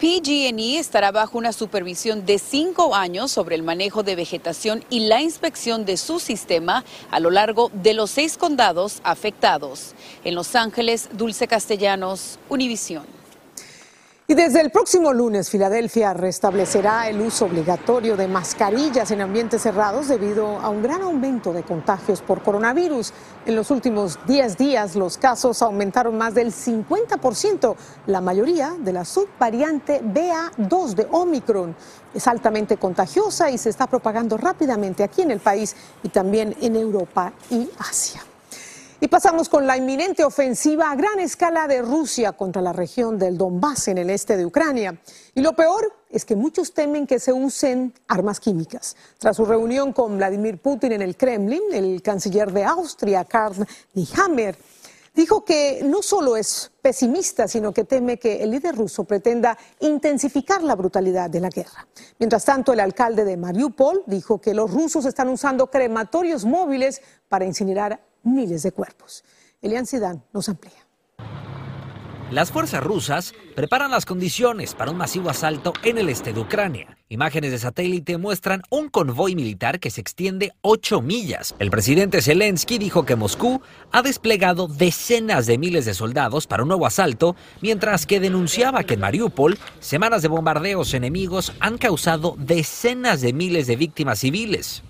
PG&E 0.00 0.80
estará 0.80 1.12
bajo 1.12 1.38
una 1.38 1.52
supervisión 1.52 2.26
de 2.26 2.40
cinco 2.40 2.96
años 2.96 3.30
sobre 3.30 3.54
el 3.54 3.62
manejo 3.62 4.02
de 4.02 4.16
vegetación 4.16 4.84
y 4.90 5.06
la 5.06 5.22
inspección 5.22 5.84
de 5.84 5.98
su 5.98 6.18
sistema 6.18 6.84
a 7.12 7.20
lo 7.20 7.30
largo 7.30 7.70
de 7.72 7.94
los 7.94 8.10
seis 8.10 8.36
condados 8.36 9.00
afectados. 9.04 9.94
En 10.24 10.34
Los 10.34 10.56
Ángeles, 10.56 11.10
Dulce 11.12 11.46
Castellanos, 11.46 12.40
Univisión. 12.48 13.21
Y 14.32 14.34
desde 14.34 14.62
el 14.62 14.70
próximo 14.70 15.12
lunes, 15.12 15.50
Filadelfia 15.50 16.14
restablecerá 16.14 17.06
el 17.06 17.20
uso 17.20 17.44
obligatorio 17.44 18.16
de 18.16 18.28
mascarillas 18.28 19.10
en 19.10 19.20
ambientes 19.20 19.60
cerrados 19.60 20.08
debido 20.08 20.58
a 20.58 20.70
un 20.70 20.82
gran 20.82 21.02
aumento 21.02 21.52
de 21.52 21.62
contagios 21.62 22.22
por 22.22 22.42
coronavirus. 22.42 23.12
En 23.44 23.56
los 23.56 23.70
últimos 23.70 24.18
10 24.26 24.56
días, 24.56 24.96
los 24.96 25.18
casos 25.18 25.60
aumentaron 25.60 26.16
más 26.16 26.32
del 26.32 26.50
50%, 26.50 27.76
la 28.06 28.22
mayoría 28.22 28.74
de 28.78 28.94
la 28.94 29.04
subvariante 29.04 30.00
BA2 30.00 30.94
de 30.94 31.08
Omicron. 31.10 31.76
Es 32.14 32.26
altamente 32.26 32.78
contagiosa 32.78 33.50
y 33.50 33.58
se 33.58 33.68
está 33.68 33.86
propagando 33.86 34.38
rápidamente 34.38 35.04
aquí 35.04 35.20
en 35.20 35.32
el 35.32 35.40
país 35.40 35.76
y 36.02 36.08
también 36.08 36.56
en 36.62 36.76
Europa 36.76 37.34
y 37.50 37.68
Asia. 37.78 38.22
Y 39.02 39.08
pasamos 39.08 39.48
con 39.48 39.66
la 39.66 39.76
inminente 39.76 40.22
ofensiva 40.22 40.88
a 40.88 40.94
gran 40.94 41.18
escala 41.18 41.66
de 41.66 41.82
Rusia 41.82 42.30
contra 42.34 42.62
la 42.62 42.72
región 42.72 43.18
del 43.18 43.36
Donbass 43.36 43.88
en 43.88 43.98
el 43.98 44.10
este 44.10 44.36
de 44.36 44.46
Ucrania. 44.46 44.96
Y 45.34 45.40
lo 45.40 45.54
peor 45.54 45.92
es 46.08 46.24
que 46.24 46.36
muchos 46.36 46.72
temen 46.72 47.08
que 47.08 47.18
se 47.18 47.32
usen 47.32 47.92
armas 48.06 48.38
químicas. 48.38 48.94
Tras 49.18 49.38
su 49.38 49.44
reunión 49.44 49.92
con 49.92 50.18
Vladimir 50.18 50.58
Putin 50.58 50.92
en 50.92 51.02
el 51.02 51.16
Kremlin, 51.16 51.62
el 51.72 52.00
canciller 52.00 52.52
de 52.52 52.62
Austria, 52.62 53.24
Karl 53.24 53.66
Nehammer, 53.94 54.56
dijo 55.12 55.44
que 55.44 55.80
no 55.82 56.00
solo 56.00 56.36
es 56.36 56.70
pesimista, 56.80 57.48
sino 57.48 57.72
que 57.72 57.82
teme 57.82 58.20
que 58.20 58.40
el 58.44 58.52
líder 58.52 58.76
ruso 58.76 59.02
pretenda 59.02 59.58
intensificar 59.80 60.62
la 60.62 60.76
brutalidad 60.76 61.28
de 61.28 61.40
la 61.40 61.48
guerra. 61.48 61.88
Mientras 62.20 62.44
tanto, 62.44 62.72
el 62.72 62.78
alcalde 62.78 63.24
de 63.24 63.36
Mariupol 63.36 64.04
dijo 64.06 64.40
que 64.40 64.54
los 64.54 64.70
rusos 64.70 65.06
están 65.06 65.28
usando 65.28 65.72
crematorios 65.72 66.44
móviles 66.44 67.02
para 67.28 67.44
incinerar 67.44 68.11
miles 68.22 68.62
de 68.62 68.72
cuerpos. 68.72 69.24
Elian 69.60 69.86
Sidán 69.86 70.24
nos 70.32 70.48
amplía. 70.48 70.82
Las 72.32 72.50
fuerzas 72.50 72.82
rusas 72.82 73.34
preparan 73.54 73.90
las 73.90 74.06
condiciones 74.06 74.74
para 74.74 74.90
un 74.90 74.96
masivo 74.96 75.28
asalto 75.28 75.74
en 75.84 75.98
el 75.98 76.08
este 76.08 76.32
de 76.32 76.40
Ucrania. 76.40 76.96
Imágenes 77.10 77.50
de 77.50 77.58
satélite 77.58 78.16
muestran 78.16 78.62
un 78.70 78.88
convoy 78.88 79.34
militar 79.36 79.78
que 79.78 79.90
se 79.90 80.00
extiende 80.00 80.54
8 80.62 81.02
millas. 81.02 81.54
El 81.58 81.70
presidente 81.70 82.22
Zelensky 82.22 82.78
dijo 82.78 83.04
que 83.04 83.16
Moscú 83.16 83.60
ha 83.90 84.00
desplegado 84.00 84.66
decenas 84.66 85.46
de 85.46 85.58
miles 85.58 85.84
de 85.84 85.92
soldados 85.92 86.46
para 86.46 86.62
un 86.62 86.70
nuevo 86.70 86.86
asalto, 86.86 87.36
mientras 87.60 88.06
que 88.06 88.18
denunciaba 88.18 88.84
que 88.84 88.94
en 88.94 89.00
Mariupol 89.00 89.58
semanas 89.80 90.22
de 90.22 90.28
bombardeos 90.28 90.94
enemigos 90.94 91.52
han 91.60 91.76
causado 91.76 92.34
decenas 92.38 93.20
de 93.20 93.34
miles 93.34 93.66
de 93.66 93.76
víctimas 93.76 94.20
civiles. 94.20 94.82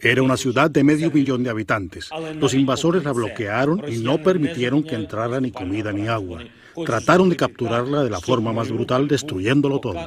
Era 0.00 0.22
una 0.22 0.36
ciudad 0.36 0.70
de 0.70 0.84
medio 0.84 1.10
millón 1.10 1.42
de 1.42 1.50
habitantes. 1.50 2.08
Los 2.36 2.54
invasores 2.54 3.02
la 3.02 3.12
bloquearon 3.12 3.82
y 3.88 3.98
no 3.98 4.22
permitieron 4.22 4.84
que 4.84 4.94
entrara 4.94 5.40
ni 5.40 5.50
comida 5.50 5.92
ni 5.92 6.06
agua. 6.06 6.44
Trataron 6.86 7.28
de 7.28 7.36
capturarla 7.36 8.04
de 8.04 8.10
la 8.10 8.20
forma 8.20 8.52
más 8.52 8.70
brutal, 8.70 9.08
destruyéndolo 9.08 9.80
todo. 9.80 9.98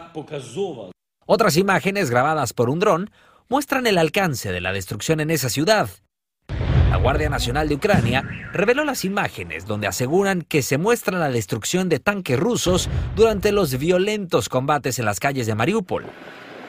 Otras 1.26 1.58
imágenes 1.58 2.10
grabadas 2.10 2.54
por 2.54 2.70
un 2.70 2.80
dron 2.80 3.12
muestran 3.50 3.86
el 3.86 3.98
alcance 3.98 4.50
de 4.50 4.62
la 4.62 4.72
destrucción 4.72 5.20
en 5.20 5.30
esa 5.30 5.50
ciudad. 5.50 5.90
La 6.90 6.96
Guardia 6.96 7.30
Nacional 7.30 7.68
de 7.68 7.76
Ucrania 7.76 8.24
reveló 8.54 8.86
las 8.86 9.04
imágenes 9.04 9.66
donde 9.66 9.88
aseguran 9.88 10.42
que 10.42 10.62
se 10.62 10.78
muestra 10.78 11.20
la 11.20 11.30
destrucción 11.30 11.90
de 11.90 12.00
tanques 12.00 12.40
rusos 12.40 12.90
durante 13.16 13.52
los 13.52 13.78
violentos 13.78 14.48
combates 14.48 15.00
en 15.00 15.06
las 15.06 15.20
calles 15.20 15.48
de 15.48 15.56
Mariupol. 15.56 16.06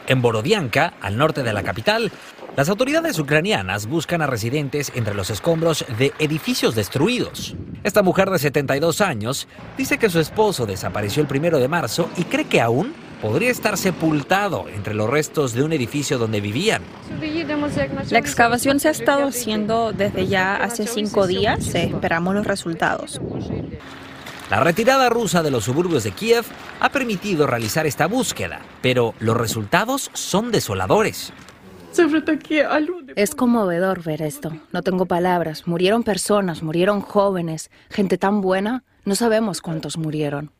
En 0.06 0.20
Borodianka, 0.20 0.94
al 1.00 1.16
norte 1.16 1.42
de 1.42 1.52
la 1.52 1.62
capital, 1.62 2.10
las 2.56 2.68
autoridades 2.68 3.18
ucranianas 3.18 3.86
buscan 3.86 4.20
a 4.20 4.26
residentes 4.26 4.92
entre 4.94 5.14
los 5.14 5.30
escombros 5.30 5.86
de 5.98 6.12
edificios 6.18 6.74
destruidos. 6.74 7.54
Esta 7.82 8.02
mujer 8.02 8.28
de 8.30 8.38
72 8.38 9.00
años 9.00 9.48
dice 9.78 9.98
que 9.98 10.10
su 10.10 10.20
esposo 10.20 10.66
desapareció 10.66 11.22
el 11.22 11.28
primero 11.28 11.58
de 11.58 11.68
marzo 11.68 12.10
y 12.16 12.24
cree 12.24 12.44
que 12.44 12.60
aún 12.60 12.92
podría 13.22 13.50
estar 13.50 13.78
sepultado 13.78 14.66
entre 14.68 14.92
los 14.92 15.08
restos 15.08 15.54
de 15.54 15.62
un 15.62 15.72
edificio 15.72 16.18
donde 16.18 16.40
vivían. 16.40 16.82
La 18.10 18.18
excavación 18.18 18.80
se 18.80 18.88
ha 18.88 18.90
estado 18.90 19.28
haciendo 19.28 19.92
desde 19.92 20.26
ya 20.26 20.56
hace 20.56 20.86
cinco 20.86 21.26
días. 21.26 21.74
Esperamos 21.74 22.34
los 22.34 22.46
resultados. 22.46 23.20
La 24.52 24.60
retirada 24.60 25.08
rusa 25.08 25.42
de 25.42 25.50
los 25.50 25.64
suburbios 25.64 26.04
de 26.04 26.10
Kiev 26.10 26.44
ha 26.78 26.90
permitido 26.90 27.46
realizar 27.46 27.86
esta 27.86 28.06
búsqueda, 28.06 28.60
pero 28.82 29.14
los 29.18 29.34
resultados 29.34 30.10
son 30.12 30.52
desoladores. 30.52 31.32
Es 33.16 33.34
conmovedor 33.34 34.02
ver 34.02 34.20
esto. 34.20 34.52
No 34.70 34.82
tengo 34.82 35.06
palabras. 35.06 35.66
Murieron 35.66 36.02
personas, 36.02 36.62
murieron 36.62 37.00
jóvenes, 37.00 37.70
gente 37.88 38.18
tan 38.18 38.42
buena. 38.42 38.84
No 39.06 39.14
sabemos 39.14 39.62
cuántos 39.62 39.96
murieron. 39.96 40.50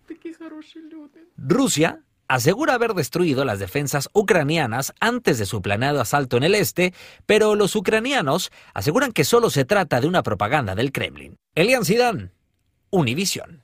Rusia 1.37 2.01
asegura 2.29 2.73
haber 2.73 2.95
destruido 2.95 3.45
las 3.45 3.59
defensas 3.59 4.09
ucranianas 4.15 4.95
antes 5.01 5.37
de 5.37 5.45
su 5.45 5.61
planeado 5.61 6.01
asalto 6.01 6.39
en 6.39 6.45
el 6.45 6.55
este, 6.55 6.95
pero 7.27 7.57
los 7.57 7.77
ucranianos 7.77 8.53
aseguran 8.73 9.13
que 9.13 9.25
solo 9.25 9.51
se 9.51 9.67
trata 9.67 10.01
de 10.01 10.07
una 10.07 10.23
propaganda 10.23 10.75
del 10.75 10.93
Kremlin. 10.93 11.37
Elian 11.55 11.85
Zidane, 11.85 12.31
Univision. 12.89 13.62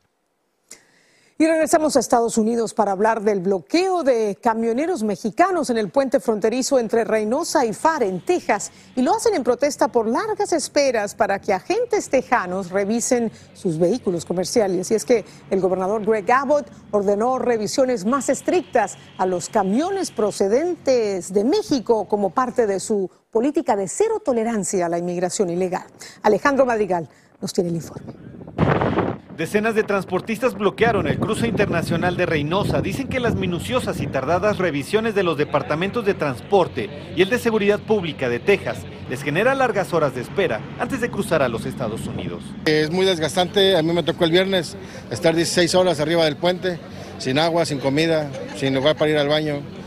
Y 1.41 1.47
regresamos 1.47 1.95
a 1.95 2.01
Estados 2.01 2.37
Unidos 2.37 2.75
para 2.75 2.91
hablar 2.91 3.23
del 3.23 3.39
bloqueo 3.39 4.03
de 4.03 4.37
camioneros 4.43 5.05
mexicanos 5.05 5.71
en 5.71 5.79
el 5.79 5.89
puente 5.89 6.19
fronterizo 6.19 6.81
entre 6.81 7.05
Reynosa 7.05 7.65
y 7.65 7.73
Far 7.73 8.03
en 8.03 8.25
Texas. 8.25 8.73
Y 8.97 9.03
lo 9.03 9.15
hacen 9.15 9.37
en 9.37 9.45
protesta 9.45 9.87
por 9.87 10.09
largas 10.09 10.53
esperas 10.53 11.15
para 11.15 11.41
que 11.41 11.53
agentes 11.53 12.11
tejanos 12.11 12.71
revisen 12.73 13.31
sus 13.55 13.79
vehículos 13.79 14.25
comerciales. 14.25 14.91
Y 14.91 14.97
es 14.97 15.05
que 15.05 15.25
el 15.49 15.61
gobernador 15.61 16.05
Greg 16.05 16.29
Abbott 16.29 16.67
ordenó 16.91 17.39
revisiones 17.39 18.05
más 18.05 18.29
estrictas 18.29 18.99
a 19.17 19.25
los 19.25 19.49
camiones 19.49 20.11
procedentes 20.11 21.33
de 21.33 21.45
México 21.45 22.09
como 22.09 22.31
parte 22.31 22.67
de 22.67 22.81
su 22.81 23.09
política 23.31 23.77
de 23.77 23.87
cero 23.87 24.21
tolerancia 24.25 24.87
a 24.87 24.89
la 24.89 24.99
inmigración 24.99 25.51
ilegal. 25.51 25.87
Alejandro 26.23 26.67
Madrigal 26.67 27.09
nos 27.41 27.53
tiene 27.53 27.71
el 27.71 27.77
informe. 27.77 29.08
Decenas 29.39 29.77
de 29.77 29.85
transportistas 29.85 30.55
bloquearon 30.55 31.07
el 31.07 31.21
cruce 31.21 31.47
internacional 31.47 32.17
de 32.17 32.27
Reynosa. 32.27 32.83
Dicen 32.83 33.07
que 33.07 33.21
las 33.21 33.37
minuciosas 33.37 34.01
y 34.01 34.09
tardadas 34.09 34.59
revisiones 34.59 35.15
de 35.15 35.23
los 35.23 35.39
departamentos 35.39 36.05
de 36.05 36.15
transporte 36.15 36.91
y 37.15 37.23
el 37.23 37.31
de 37.31 37.39
seguridad 37.39 37.79
pública 37.79 38.29
de 38.29 38.41
Texas 38.41 38.79
les 39.09 39.23
genera 39.23 39.55
largas 39.55 39.93
horas 39.93 40.13
de 40.17 40.23
espera 40.23 40.61
antes 40.81 41.01
de 41.01 41.09
cruzar 41.09 41.45
a 41.45 41.49
los 41.49 41.67
Estados 41.67 42.05
Unidos. 42.09 42.43
Es 42.65 42.91
muy 42.91 43.07
desgastante. 43.07 43.77
A 43.77 43.83
mí 43.85 43.93
me 43.93 44.03
tocó 44.03 44.25
el 44.25 44.33
viernes 44.33 44.77
estar 45.09 45.37
16 45.37 45.73
horas 45.77 46.01
arriba 46.01 46.25
del 46.25 46.35
puente, 46.35 46.81
sin 47.19 47.39
agua, 47.39 47.65
sin 47.65 47.79
comida, 47.79 48.29
sin 48.57 48.75
lugar 48.75 48.97
para 48.97 49.13
ir 49.13 49.19
al 49.19 49.29
baño. 49.29 49.78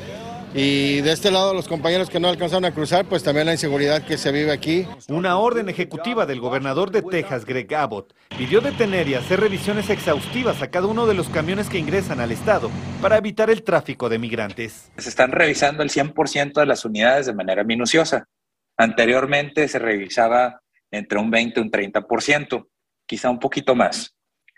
Y 0.54 1.00
de 1.00 1.14
este 1.14 1.32
lado, 1.32 1.54
los 1.54 1.70
compañeros 1.70 2.10
que 2.10 2.20
no 2.20 2.28
alcanzaron 2.28 2.66
a 2.66 2.74
cruzar, 2.74 3.06
pues 3.06 3.24
también 3.24 3.46
la 3.46 3.54
inseguridad 3.54 4.06
que 4.06 4.18
se 4.18 4.34
vive 4.34 4.52
aquí. 4.52 4.86
Una 5.08 5.38
orden 5.38 5.70
ejecutiva 5.70 6.26
del 6.26 6.42
gobernador 6.42 6.92
de 6.92 7.02
Texas, 7.02 7.46
Greg 7.46 7.74
Abbott, 7.74 8.14
pidió 8.38 8.60
detener 8.60 9.08
y 9.08 9.14
hacer 9.14 9.40
revisiones 9.40 9.90
exhaustivas 9.90 10.62
a 10.62 10.70
cada 10.70 10.88
uno 10.88 11.06
de 11.06 11.14
los 11.14 11.30
camiones 11.30 11.70
que 11.70 11.80
ingresan 11.80 12.20
al 12.20 12.34
estado 12.34 12.70
para 13.02 13.16
evitar 13.16 13.50
el 13.50 13.64
tráfico 13.64 14.10
de 14.10 14.20
migrantes. 14.20 14.92
Se 14.98 15.08
están 15.08 15.32
revisando 15.32 15.84
el 15.84 15.90
100% 15.90 16.60
de 16.60 16.66
las 16.66 16.84
unidades 16.84 17.28
de 17.28 17.34
manera 17.34 17.64
minuciosa. 17.64 18.28
Anteriormente 18.76 19.70
se 19.70 19.80
revisaba 19.80 20.62
entre 20.92 21.18
un 21.18 21.32
20 21.32 21.62
y 21.62 21.64
un 21.64 21.72
30%, 21.72 22.68
quizá 23.06 23.30
un 23.30 23.40
poquito 23.40 23.74
más 23.74 24.16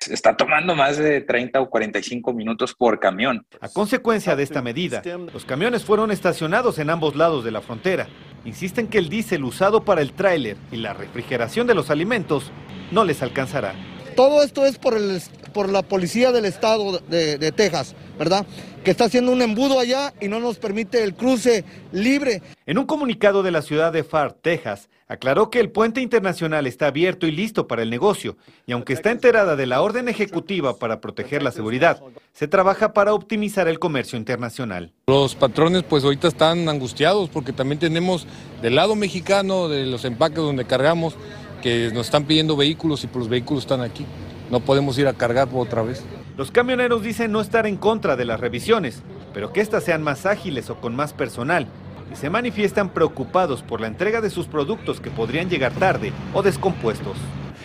está 0.09 0.35
tomando 0.35 0.75
más 0.75 0.97
de 0.97 1.21
30 1.21 1.62
o 1.62 1.69
45 1.69 2.33
minutos 2.33 2.73
por 2.73 3.00
camión. 3.00 3.45
A 3.62 3.69
consecuencia 3.69 4.35
de 4.35 4.43
esta 4.43 4.62
medida, 4.62 5.01
los 5.33 5.45
camiones 5.45 5.83
fueron 5.83 6.12
estacionados 6.12 6.79
en 6.79 6.89
ambos 6.89 7.15
lados 7.15 7.43
de 7.43 7.51
la 7.51 7.62
frontera. 7.62 8.07
Insisten 8.45 8.88
que 8.88 8.97
el 8.97 9.09
diésel 9.09 9.43
usado 9.43 9.85
para 9.85 10.01
el 10.01 10.13
tráiler 10.13 10.57
y 10.71 10.77
la 10.77 10.93
refrigeración 10.93 11.67
de 11.67 11.75
los 11.75 11.89
alimentos 11.89 12.51
no 12.91 13.05
les 13.05 13.21
alcanzará. 13.21 13.73
Todo 14.15 14.43
esto 14.43 14.65
es 14.65 14.77
por 14.77 14.95
el, 14.95 15.21
por 15.53 15.69
la 15.69 15.81
policía 15.81 16.31
del 16.31 16.45
estado 16.45 17.00
de, 17.00 17.38
de 17.38 17.51
Texas, 17.51 17.95
¿verdad? 18.19 18.45
Que 18.83 18.91
está 18.91 19.05
haciendo 19.05 19.31
un 19.31 19.41
embudo 19.41 19.79
allá 19.79 20.13
y 20.21 20.27
no 20.27 20.39
nos 20.39 20.59
permite 20.59 21.03
el 21.03 21.15
cruce 21.15 21.63
libre. 21.91 22.41
En 22.65 22.77
un 22.77 22.85
comunicado 22.85 23.41
de 23.41 23.51
la 23.51 23.62
ciudad 23.62 23.91
de 23.91 24.03
Far, 24.03 24.33
Texas, 24.33 24.89
aclaró 25.07 25.50
que 25.50 25.60
el 25.60 25.69
puente 25.69 26.01
internacional 26.01 26.67
está 26.67 26.88
abierto 26.88 27.27
y 27.27 27.31
listo 27.31 27.67
para 27.67 27.83
el 27.83 27.89
negocio, 27.89 28.38
y 28.65 28.72
aunque 28.72 28.93
está 28.93 29.12
enterada 29.12 29.55
de 29.55 29.65
la 29.65 29.81
orden 29.81 30.10
ejecutiva 30.10 30.77
para 30.77 31.01
proteger 31.01 31.43
la 31.43 31.51
seguridad, 31.51 32.01
se 32.33 32.48
trabaja 32.48 32.93
para 32.93 33.13
optimizar 33.13 33.67
el 33.67 33.79
comercio 33.79 34.17
internacional. 34.17 34.91
Los 35.07 35.36
patrones 35.36 35.83
pues 35.83 36.03
ahorita 36.03 36.27
están 36.27 36.67
angustiados 36.69 37.29
porque 37.29 37.53
también 37.53 37.79
tenemos 37.79 38.27
del 38.62 38.75
lado 38.75 38.95
mexicano, 38.95 39.67
de 39.67 39.86
los 39.86 40.05
empaques 40.05 40.38
donde 40.38 40.65
cargamos, 40.65 41.15
que 41.62 41.91
nos 41.93 42.07
están 42.07 42.25
pidiendo 42.25 42.57
vehículos 42.57 43.03
y 43.03 43.07
pues 43.07 43.19
los 43.19 43.29
vehículos 43.29 43.63
están 43.63 43.81
aquí. 43.81 44.05
No 44.51 44.60
podemos 44.60 44.98
ir 44.98 45.07
a 45.07 45.13
cargar 45.13 45.48
otra 45.53 45.81
vez. 45.81 46.03
Los 46.36 46.51
camioneros 46.51 47.03
dicen 47.03 47.31
no 47.31 47.41
estar 47.41 47.65
en 47.67 47.77
contra 47.77 48.15
de 48.15 48.25
las 48.25 48.39
revisiones, 48.39 49.03
pero 49.33 49.53
que 49.53 49.62
éstas 49.62 49.83
sean 49.83 50.03
más 50.03 50.25
ágiles 50.25 50.69
o 50.69 50.81
con 50.81 50.95
más 50.95 51.13
personal, 51.13 51.67
y 52.12 52.15
se 52.15 52.29
manifiestan 52.29 52.93
preocupados 52.93 53.63
por 53.63 53.81
la 53.81 53.88
entrega 53.88 54.22
de 54.22 54.29
sus 54.29 54.48
productos 54.48 55.00
que 55.00 55.12
podrían 55.12 55.50
llegar 55.50 55.72
tarde 55.74 56.13
o 56.33 56.41
descompuestos. 56.41 57.17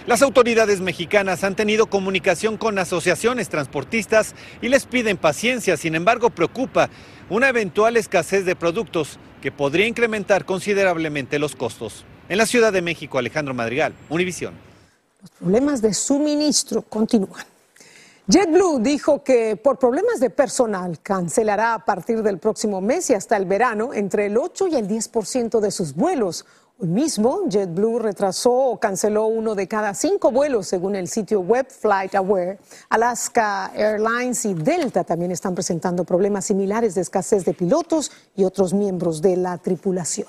Las 0.06 0.22
autoridades 0.22 0.80
mexicanas 0.80 1.44
han 1.44 1.54
tenido 1.54 1.86
comunicación 1.86 2.56
con 2.56 2.78
asociaciones 2.78 3.50
transportistas 3.50 4.34
y 4.62 4.68
les 4.68 4.86
piden 4.86 5.18
paciencia, 5.18 5.76
sin 5.76 5.94
embargo 5.94 6.30
preocupa 6.30 6.88
una 7.28 7.50
eventual 7.50 7.96
escasez 7.96 8.46
de 8.46 8.56
productos 8.56 9.18
que 9.42 9.52
podría 9.52 9.86
incrementar 9.86 10.46
considerablemente 10.46 11.38
los 11.38 11.54
costos. 11.54 12.06
En 12.30 12.38
la 12.38 12.46
Ciudad 12.46 12.72
de 12.72 12.82
México, 12.82 13.18
Alejandro 13.18 13.52
Madrigal, 13.52 13.92
Univisión. 14.08 14.54
Los 15.20 15.30
problemas 15.32 15.82
de 15.82 15.92
suministro 15.92 16.82
continúan. 16.82 17.44
JetBlue 18.30 18.80
dijo 18.80 19.24
que 19.24 19.56
por 19.56 19.78
problemas 19.78 20.20
de 20.20 20.28
personal 20.28 21.00
cancelará 21.00 21.72
a 21.72 21.86
partir 21.86 22.22
del 22.22 22.36
próximo 22.36 22.82
mes 22.82 23.08
y 23.08 23.14
hasta 23.14 23.38
el 23.38 23.46
verano 23.46 23.94
entre 23.94 24.26
el 24.26 24.36
8 24.36 24.66
y 24.66 24.76
el 24.76 24.86
10% 24.86 25.60
de 25.60 25.70
sus 25.70 25.94
vuelos. 25.94 26.44
Hoy 26.78 26.88
mismo, 26.88 27.44
JetBlue 27.48 27.98
retrasó 27.98 28.52
o 28.52 28.78
canceló 28.78 29.28
uno 29.28 29.54
de 29.54 29.66
cada 29.66 29.94
cinco 29.94 30.30
vuelos, 30.30 30.68
según 30.68 30.94
el 30.94 31.08
sitio 31.08 31.40
web 31.40 31.68
FlightAware. 31.70 32.58
Alaska 32.90 33.72
Airlines 33.74 34.44
y 34.44 34.52
Delta 34.52 35.04
también 35.04 35.30
están 35.30 35.54
presentando 35.54 36.04
problemas 36.04 36.44
similares 36.44 36.94
de 36.96 37.00
escasez 37.00 37.46
de 37.46 37.54
pilotos 37.54 38.12
y 38.36 38.44
otros 38.44 38.74
miembros 38.74 39.22
de 39.22 39.38
la 39.38 39.56
tripulación. 39.56 40.28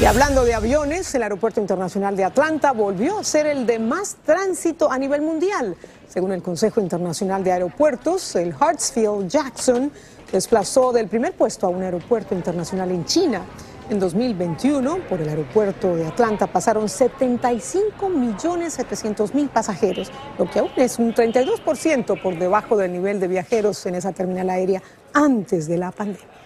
Y 0.00 0.06
hablando 0.06 0.46
de 0.46 0.54
aviones, 0.54 1.14
el 1.14 1.22
Aeropuerto 1.24 1.60
Internacional 1.60 2.16
de 2.16 2.24
Atlanta 2.24 2.72
volvió 2.72 3.18
a 3.18 3.24
ser 3.24 3.44
el 3.44 3.66
de 3.66 3.78
más 3.78 4.16
tránsito 4.24 4.90
a 4.90 4.96
nivel 4.96 5.20
mundial. 5.20 5.76
Según 6.08 6.32
el 6.32 6.42
Consejo 6.42 6.80
Internacional 6.80 7.44
de 7.44 7.52
Aeropuertos, 7.52 8.34
el 8.36 8.54
Hartsfield 8.58 9.28
Jackson 9.28 9.92
desplazó 10.32 10.90
del 10.94 11.06
primer 11.06 11.34
puesto 11.34 11.66
a 11.66 11.68
un 11.68 11.82
aeropuerto 11.82 12.34
internacional 12.34 12.90
en 12.92 13.04
China. 13.04 13.42
En 13.90 14.00
2021, 14.00 15.06
por 15.06 15.20
el 15.20 15.28
aeropuerto 15.28 15.94
de 15.94 16.06
Atlanta 16.06 16.46
pasaron 16.46 16.88
75 16.88 18.08
millones 18.08 18.72
700 18.72 19.34
mil 19.34 19.50
pasajeros, 19.50 20.10
lo 20.38 20.48
que 20.50 20.60
aún 20.60 20.70
es 20.76 20.98
un 20.98 21.12
32% 21.12 22.22
por 22.22 22.38
debajo 22.38 22.74
del 22.78 22.92
nivel 22.92 23.20
de 23.20 23.28
viajeros 23.28 23.84
en 23.84 23.96
esa 23.96 24.12
terminal 24.12 24.48
aérea 24.48 24.82
antes 25.12 25.68
de 25.68 25.76
la 25.76 25.90
pandemia. 25.90 26.39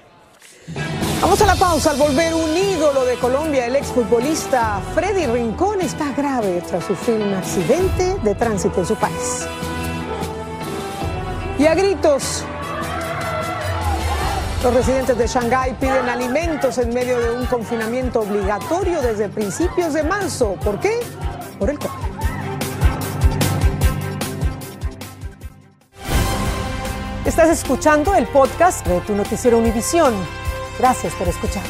Vamos 1.20 1.40
a 1.40 1.46
la 1.46 1.54
pausa. 1.54 1.90
Al 1.90 1.96
volver 1.96 2.34
un 2.34 2.56
ídolo 2.56 3.04
de 3.04 3.16
Colombia, 3.16 3.66
el 3.66 3.76
exfutbolista 3.76 4.80
Freddy 4.94 5.26
Rincón 5.26 5.80
está 5.80 6.12
grave 6.12 6.62
tras 6.66 6.84
sufrir 6.84 7.20
un 7.20 7.34
accidente 7.34 8.16
de 8.22 8.34
tránsito 8.34 8.80
en 8.80 8.86
su 8.86 8.94
país. 8.94 9.46
Y 11.58 11.66
a 11.66 11.74
gritos, 11.74 12.44
los 14.62 14.74
residentes 14.74 15.16
de 15.16 15.26
Shanghái 15.26 15.74
piden 15.74 16.08
alimentos 16.08 16.78
en 16.78 16.92
medio 16.92 17.18
de 17.20 17.30
un 17.30 17.46
confinamiento 17.46 18.20
obligatorio 18.20 19.00
desde 19.00 19.28
principios 19.28 19.94
de 19.94 20.02
marzo. 20.02 20.56
¿Por 20.64 20.80
qué? 20.80 21.00
Por 21.58 21.70
el 21.70 21.78
COVID. 21.78 22.04
Estás 27.24 27.48
escuchando 27.48 28.14
el 28.14 28.26
podcast 28.26 28.86
de 28.86 29.00
tu 29.00 29.14
noticiero 29.14 29.58
Univisión. 29.58 30.43
Gracias 30.78 31.14
por 31.14 31.28
escuchar. 31.28 31.62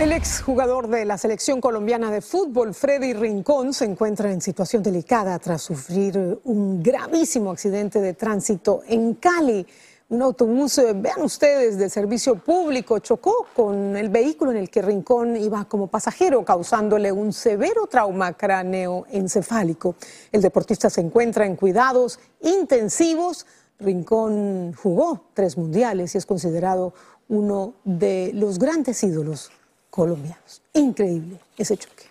El 0.00 0.12
exjugador 0.12 0.88
de 0.88 1.04
la 1.04 1.18
selección 1.18 1.60
colombiana 1.60 2.10
de 2.10 2.20
fútbol, 2.20 2.72
Freddy 2.72 3.14
Rincón, 3.14 3.74
se 3.74 3.84
encuentra 3.84 4.30
en 4.30 4.40
situación 4.40 4.80
delicada 4.80 5.38
tras 5.40 5.62
sufrir 5.62 6.40
un 6.44 6.82
gravísimo 6.82 7.50
accidente 7.50 8.00
de 8.00 8.14
tránsito 8.14 8.82
en 8.86 9.14
Cali. 9.14 9.66
Un 10.10 10.22
autobús, 10.22 10.78
eh, 10.78 10.92
vean 10.94 11.22
ustedes, 11.22 11.78
de 11.78 11.90
servicio 11.90 12.36
público 12.36 12.98
chocó 13.00 13.48
con 13.54 13.96
el 13.96 14.08
vehículo 14.08 14.52
en 14.52 14.58
el 14.58 14.70
que 14.70 14.82
Rincón 14.82 15.36
iba 15.36 15.64
como 15.66 15.88
pasajero, 15.88 16.44
causándole 16.44 17.12
un 17.12 17.32
severo 17.32 17.86
trauma 17.88 18.32
cráneoencefálico. 18.32 19.96
El 20.32 20.42
deportista 20.42 20.88
se 20.88 21.00
encuentra 21.00 21.44
en 21.44 21.56
cuidados 21.56 22.20
intensivos. 22.40 23.46
Rincón 23.80 24.74
jugó 24.74 25.26
tres 25.34 25.56
mundiales 25.56 26.14
y 26.14 26.18
es 26.18 26.26
considerado 26.26 26.94
uno 27.28 27.74
de 27.84 28.32
los 28.34 28.58
grandes 28.58 29.02
ídolos 29.04 29.50
colombianos. 29.90 30.62
Increíble 30.72 31.40
ese 31.56 31.76
choque. 31.76 32.04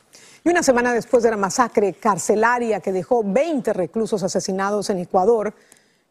Y 0.43 0.49
una 0.49 0.63
semana 0.63 0.93
después 0.93 1.23
de 1.23 1.31
la 1.31 1.37
masacre 1.37 1.93
carcelaria 1.93 2.79
que 2.79 2.93
dejó 2.93 3.23
20 3.23 3.73
reclusos 3.73 4.23
asesinados 4.23 4.89
en 4.89 4.99
Ecuador, 4.99 5.53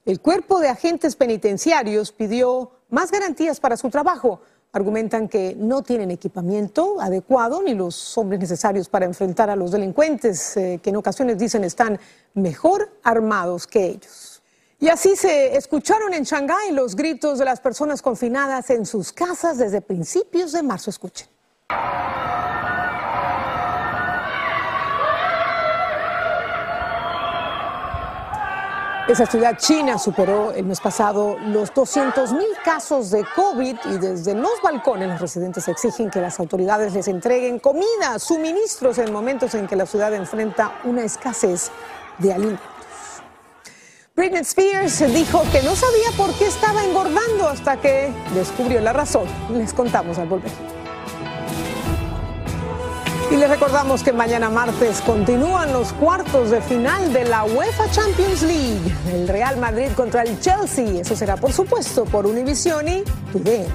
el 0.04 0.20
cuerpo 0.20 0.60
de 0.60 0.68
agentes 0.68 1.16
penitenciarios 1.16 2.12
pidió 2.12 2.70
más 2.90 3.10
garantías 3.10 3.58
para 3.58 3.76
su 3.76 3.88
trabajo. 3.88 4.40
Argumentan 4.72 5.28
que 5.28 5.56
no 5.58 5.82
tienen 5.82 6.10
equipamiento 6.10 7.00
adecuado 7.00 7.62
ni 7.62 7.74
los 7.74 8.16
hombres 8.18 8.40
necesarios 8.40 8.88
para 8.88 9.06
enfrentar 9.06 9.48
a 9.48 9.56
los 9.56 9.70
delincuentes, 9.70 10.56
eh, 10.58 10.80
que 10.82 10.90
en 10.90 10.96
ocasiones 10.96 11.38
dicen 11.38 11.64
están 11.64 11.98
mejor 12.34 12.90
armados 13.02 13.66
que 13.66 13.86
ellos. 13.86 14.35
Y 14.78 14.88
así 14.88 15.16
se 15.16 15.56
escucharon 15.56 16.12
en 16.12 16.24
Shanghái 16.24 16.72
los 16.72 16.94
gritos 16.96 17.38
de 17.38 17.46
las 17.46 17.60
personas 17.60 18.02
confinadas 18.02 18.68
en 18.68 18.84
sus 18.84 19.10
casas 19.10 19.56
desde 19.56 19.80
principios 19.80 20.52
de 20.52 20.62
marzo. 20.62 20.90
Escuchen. 20.90 21.28
Esa 29.08 29.24
ciudad 29.24 29.56
china 29.56 29.98
superó 29.98 30.50
el 30.50 30.66
mes 30.66 30.80
pasado 30.80 31.38
los 31.38 31.72
200 31.72 32.32
mil 32.32 32.48
casos 32.64 33.12
de 33.12 33.24
COVID 33.36 33.76
y 33.84 33.98
desde 33.98 34.34
los 34.34 34.60
balcones 34.62 35.08
los 35.08 35.20
residentes 35.20 35.68
exigen 35.68 36.10
que 36.10 36.20
las 36.20 36.40
autoridades 36.40 36.92
les 36.92 37.06
entreguen 37.06 37.60
comida, 37.60 38.18
suministros 38.18 38.98
en 38.98 39.12
momentos 39.12 39.54
en 39.54 39.68
que 39.68 39.76
la 39.76 39.86
ciudad 39.86 40.12
enfrenta 40.12 40.80
una 40.82 41.04
escasez 41.04 41.70
de 42.18 42.32
alimentos. 42.32 42.75
Britney 44.16 44.40
Spears 44.40 45.12
dijo 45.12 45.42
que 45.52 45.60
no 45.60 45.76
sabía 45.76 46.10
por 46.16 46.32
qué 46.38 46.46
estaba 46.46 46.82
engordando 46.82 47.48
hasta 47.48 47.76
que 47.78 48.10
descubrió 48.34 48.80
la 48.80 48.94
razón. 48.94 49.24
Les 49.52 49.74
contamos 49.74 50.16
al 50.16 50.26
volver. 50.26 50.50
Y 53.30 53.36
les 53.36 53.50
recordamos 53.50 54.02
que 54.02 54.14
mañana 54.14 54.48
martes 54.48 55.02
continúan 55.02 55.70
los 55.74 55.92
cuartos 55.92 56.50
de 56.50 56.62
final 56.62 57.12
de 57.12 57.26
la 57.26 57.44
UEFA 57.44 57.90
Champions 57.90 58.40
League. 58.40 58.96
El 59.12 59.28
Real 59.28 59.58
Madrid 59.58 59.90
contra 59.94 60.22
el 60.22 60.40
Chelsea. 60.40 61.02
Eso 61.02 61.14
será, 61.14 61.36
por 61.36 61.52
supuesto, 61.52 62.06
por 62.06 62.26
Univision 62.26 62.88
y 62.88 63.04
TUDN. 63.32 63.66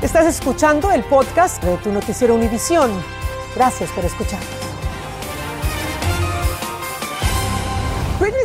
Estás 0.00 0.26
escuchando 0.26 0.92
el 0.92 1.02
podcast 1.02 1.60
de 1.64 1.76
tu 1.78 1.90
noticiero 1.90 2.36
Univisión. 2.36 2.92
Gracias 3.56 3.90
por 3.90 4.04
escuchar. 4.04 4.38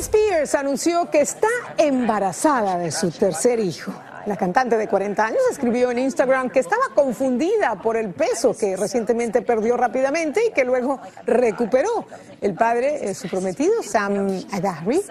Spears 0.07 0.55
anunció 0.55 1.11
que 1.11 1.19
está 1.19 1.49
embarazada 1.77 2.77
de 2.77 2.91
su 2.91 3.11
tercer 3.11 3.59
hijo. 3.59 3.91
La 4.25 4.37
cantante 4.37 4.77
de 4.77 4.87
40 4.87 5.25
años 5.25 5.41
escribió 5.51 5.91
en 5.91 5.99
Instagram 5.99 6.49
que 6.49 6.59
estaba 6.59 6.83
confundida 6.95 7.75
por 7.75 7.97
el 7.97 8.13
peso 8.13 8.55
que 8.55 8.77
recientemente 8.77 9.41
perdió 9.41 9.75
rápidamente 9.75 10.45
y 10.47 10.51
que 10.51 10.63
luego 10.63 11.01
recuperó. 11.25 12.07
El 12.39 12.53
padre, 12.53 13.13
su 13.15 13.27
prometido, 13.27 13.83
Sam 13.83 14.45
Adahri, 14.53 15.01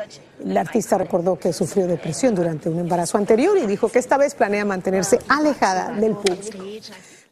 la 0.44 0.62
artista 0.62 0.96
recordó 0.96 1.38
que 1.38 1.52
sufrió 1.52 1.86
depresión 1.86 2.34
durante 2.34 2.70
un 2.70 2.78
embarazo 2.78 3.18
anterior 3.18 3.58
y 3.58 3.66
dijo 3.66 3.90
que 3.90 3.98
esta 3.98 4.16
vez 4.16 4.34
planea 4.34 4.64
mantenerse 4.64 5.18
alejada 5.28 5.92
del 5.92 6.14
público. 6.14 6.58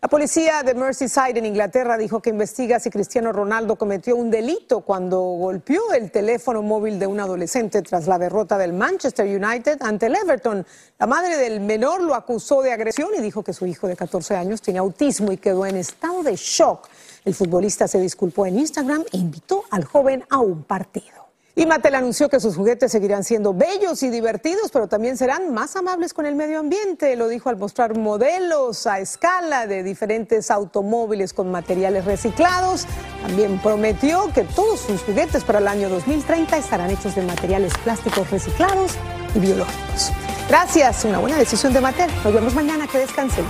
La 0.04 0.08
policía 0.08 0.62
de 0.62 0.74
Merseyside 0.74 1.38
en 1.38 1.46
Inglaterra 1.46 1.96
dijo 1.96 2.20
que 2.20 2.28
investiga 2.28 2.78
si 2.78 2.90
Cristiano 2.90 3.32
Ronaldo 3.32 3.76
cometió 3.76 4.16
un 4.16 4.30
delito 4.30 4.82
cuando 4.82 5.18
golpeó 5.18 5.94
el 5.94 6.10
teléfono 6.10 6.60
móvil 6.60 6.98
de 6.98 7.06
un 7.06 7.20
adolescente 7.20 7.80
tras 7.80 8.06
la 8.06 8.18
derrota 8.18 8.58
del 8.58 8.74
Manchester 8.74 9.24
United 9.24 9.78
ante 9.80 10.04
el 10.04 10.16
Everton. 10.16 10.66
La 10.98 11.06
madre 11.06 11.38
del 11.38 11.60
menor 11.60 12.02
lo 12.02 12.14
acusó 12.14 12.60
de 12.60 12.74
agresión 12.74 13.08
y 13.16 13.22
dijo 13.22 13.42
que 13.42 13.54
su 13.54 13.64
hijo 13.64 13.88
de 13.88 13.96
14 13.96 14.36
años 14.36 14.60
tiene 14.60 14.78
autismo 14.78 15.32
y 15.32 15.38
quedó 15.38 15.64
en 15.64 15.76
estado 15.76 16.22
de 16.22 16.36
shock. 16.36 16.86
El 17.24 17.34
futbolista 17.34 17.88
se 17.88 17.98
disculpó 17.98 18.44
en 18.44 18.58
Instagram 18.58 19.04
e 19.10 19.16
invitó 19.16 19.64
al 19.70 19.86
joven 19.86 20.22
a 20.28 20.36
un 20.36 20.64
partido. 20.64 21.23
Y 21.56 21.66
Mattel 21.66 21.94
anunció 21.94 22.28
que 22.28 22.40
sus 22.40 22.56
juguetes 22.56 22.90
seguirán 22.90 23.22
siendo 23.22 23.54
bellos 23.54 24.02
y 24.02 24.10
divertidos, 24.10 24.72
pero 24.72 24.88
también 24.88 25.16
serán 25.16 25.54
más 25.54 25.76
amables 25.76 26.12
con 26.12 26.26
el 26.26 26.34
medio 26.34 26.58
ambiente. 26.58 27.14
Lo 27.14 27.28
dijo 27.28 27.48
al 27.48 27.56
mostrar 27.56 27.96
modelos 27.96 28.88
a 28.88 28.98
escala 28.98 29.68
de 29.68 29.84
diferentes 29.84 30.50
automóviles 30.50 31.32
con 31.32 31.52
materiales 31.52 32.06
reciclados. 32.06 32.86
También 33.22 33.60
prometió 33.60 34.32
que 34.34 34.42
todos 34.42 34.80
sus 34.80 35.02
juguetes 35.02 35.44
para 35.44 35.60
el 35.60 35.68
año 35.68 35.88
2030 35.88 36.56
estarán 36.56 36.90
hechos 36.90 37.14
de 37.14 37.22
materiales 37.22 37.72
plásticos 37.84 38.28
reciclados 38.32 38.90
y 39.36 39.38
biológicos. 39.38 40.10
Gracias, 40.48 41.04
una 41.04 41.20
buena 41.20 41.36
decisión 41.36 41.72
de 41.72 41.80
Mattel. 41.80 42.10
Nos 42.24 42.34
vemos 42.34 42.52
mañana, 42.54 42.88
que 42.88 42.98
descansen. 42.98 43.44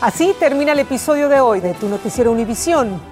Así 0.00 0.34
termina 0.40 0.72
el 0.72 0.78
episodio 0.78 1.28
de 1.28 1.40
hoy 1.40 1.60
de 1.60 1.74
Tu 1.74 1.86
Noticiero 1.86 2.32
Univisión. 2.32 3.11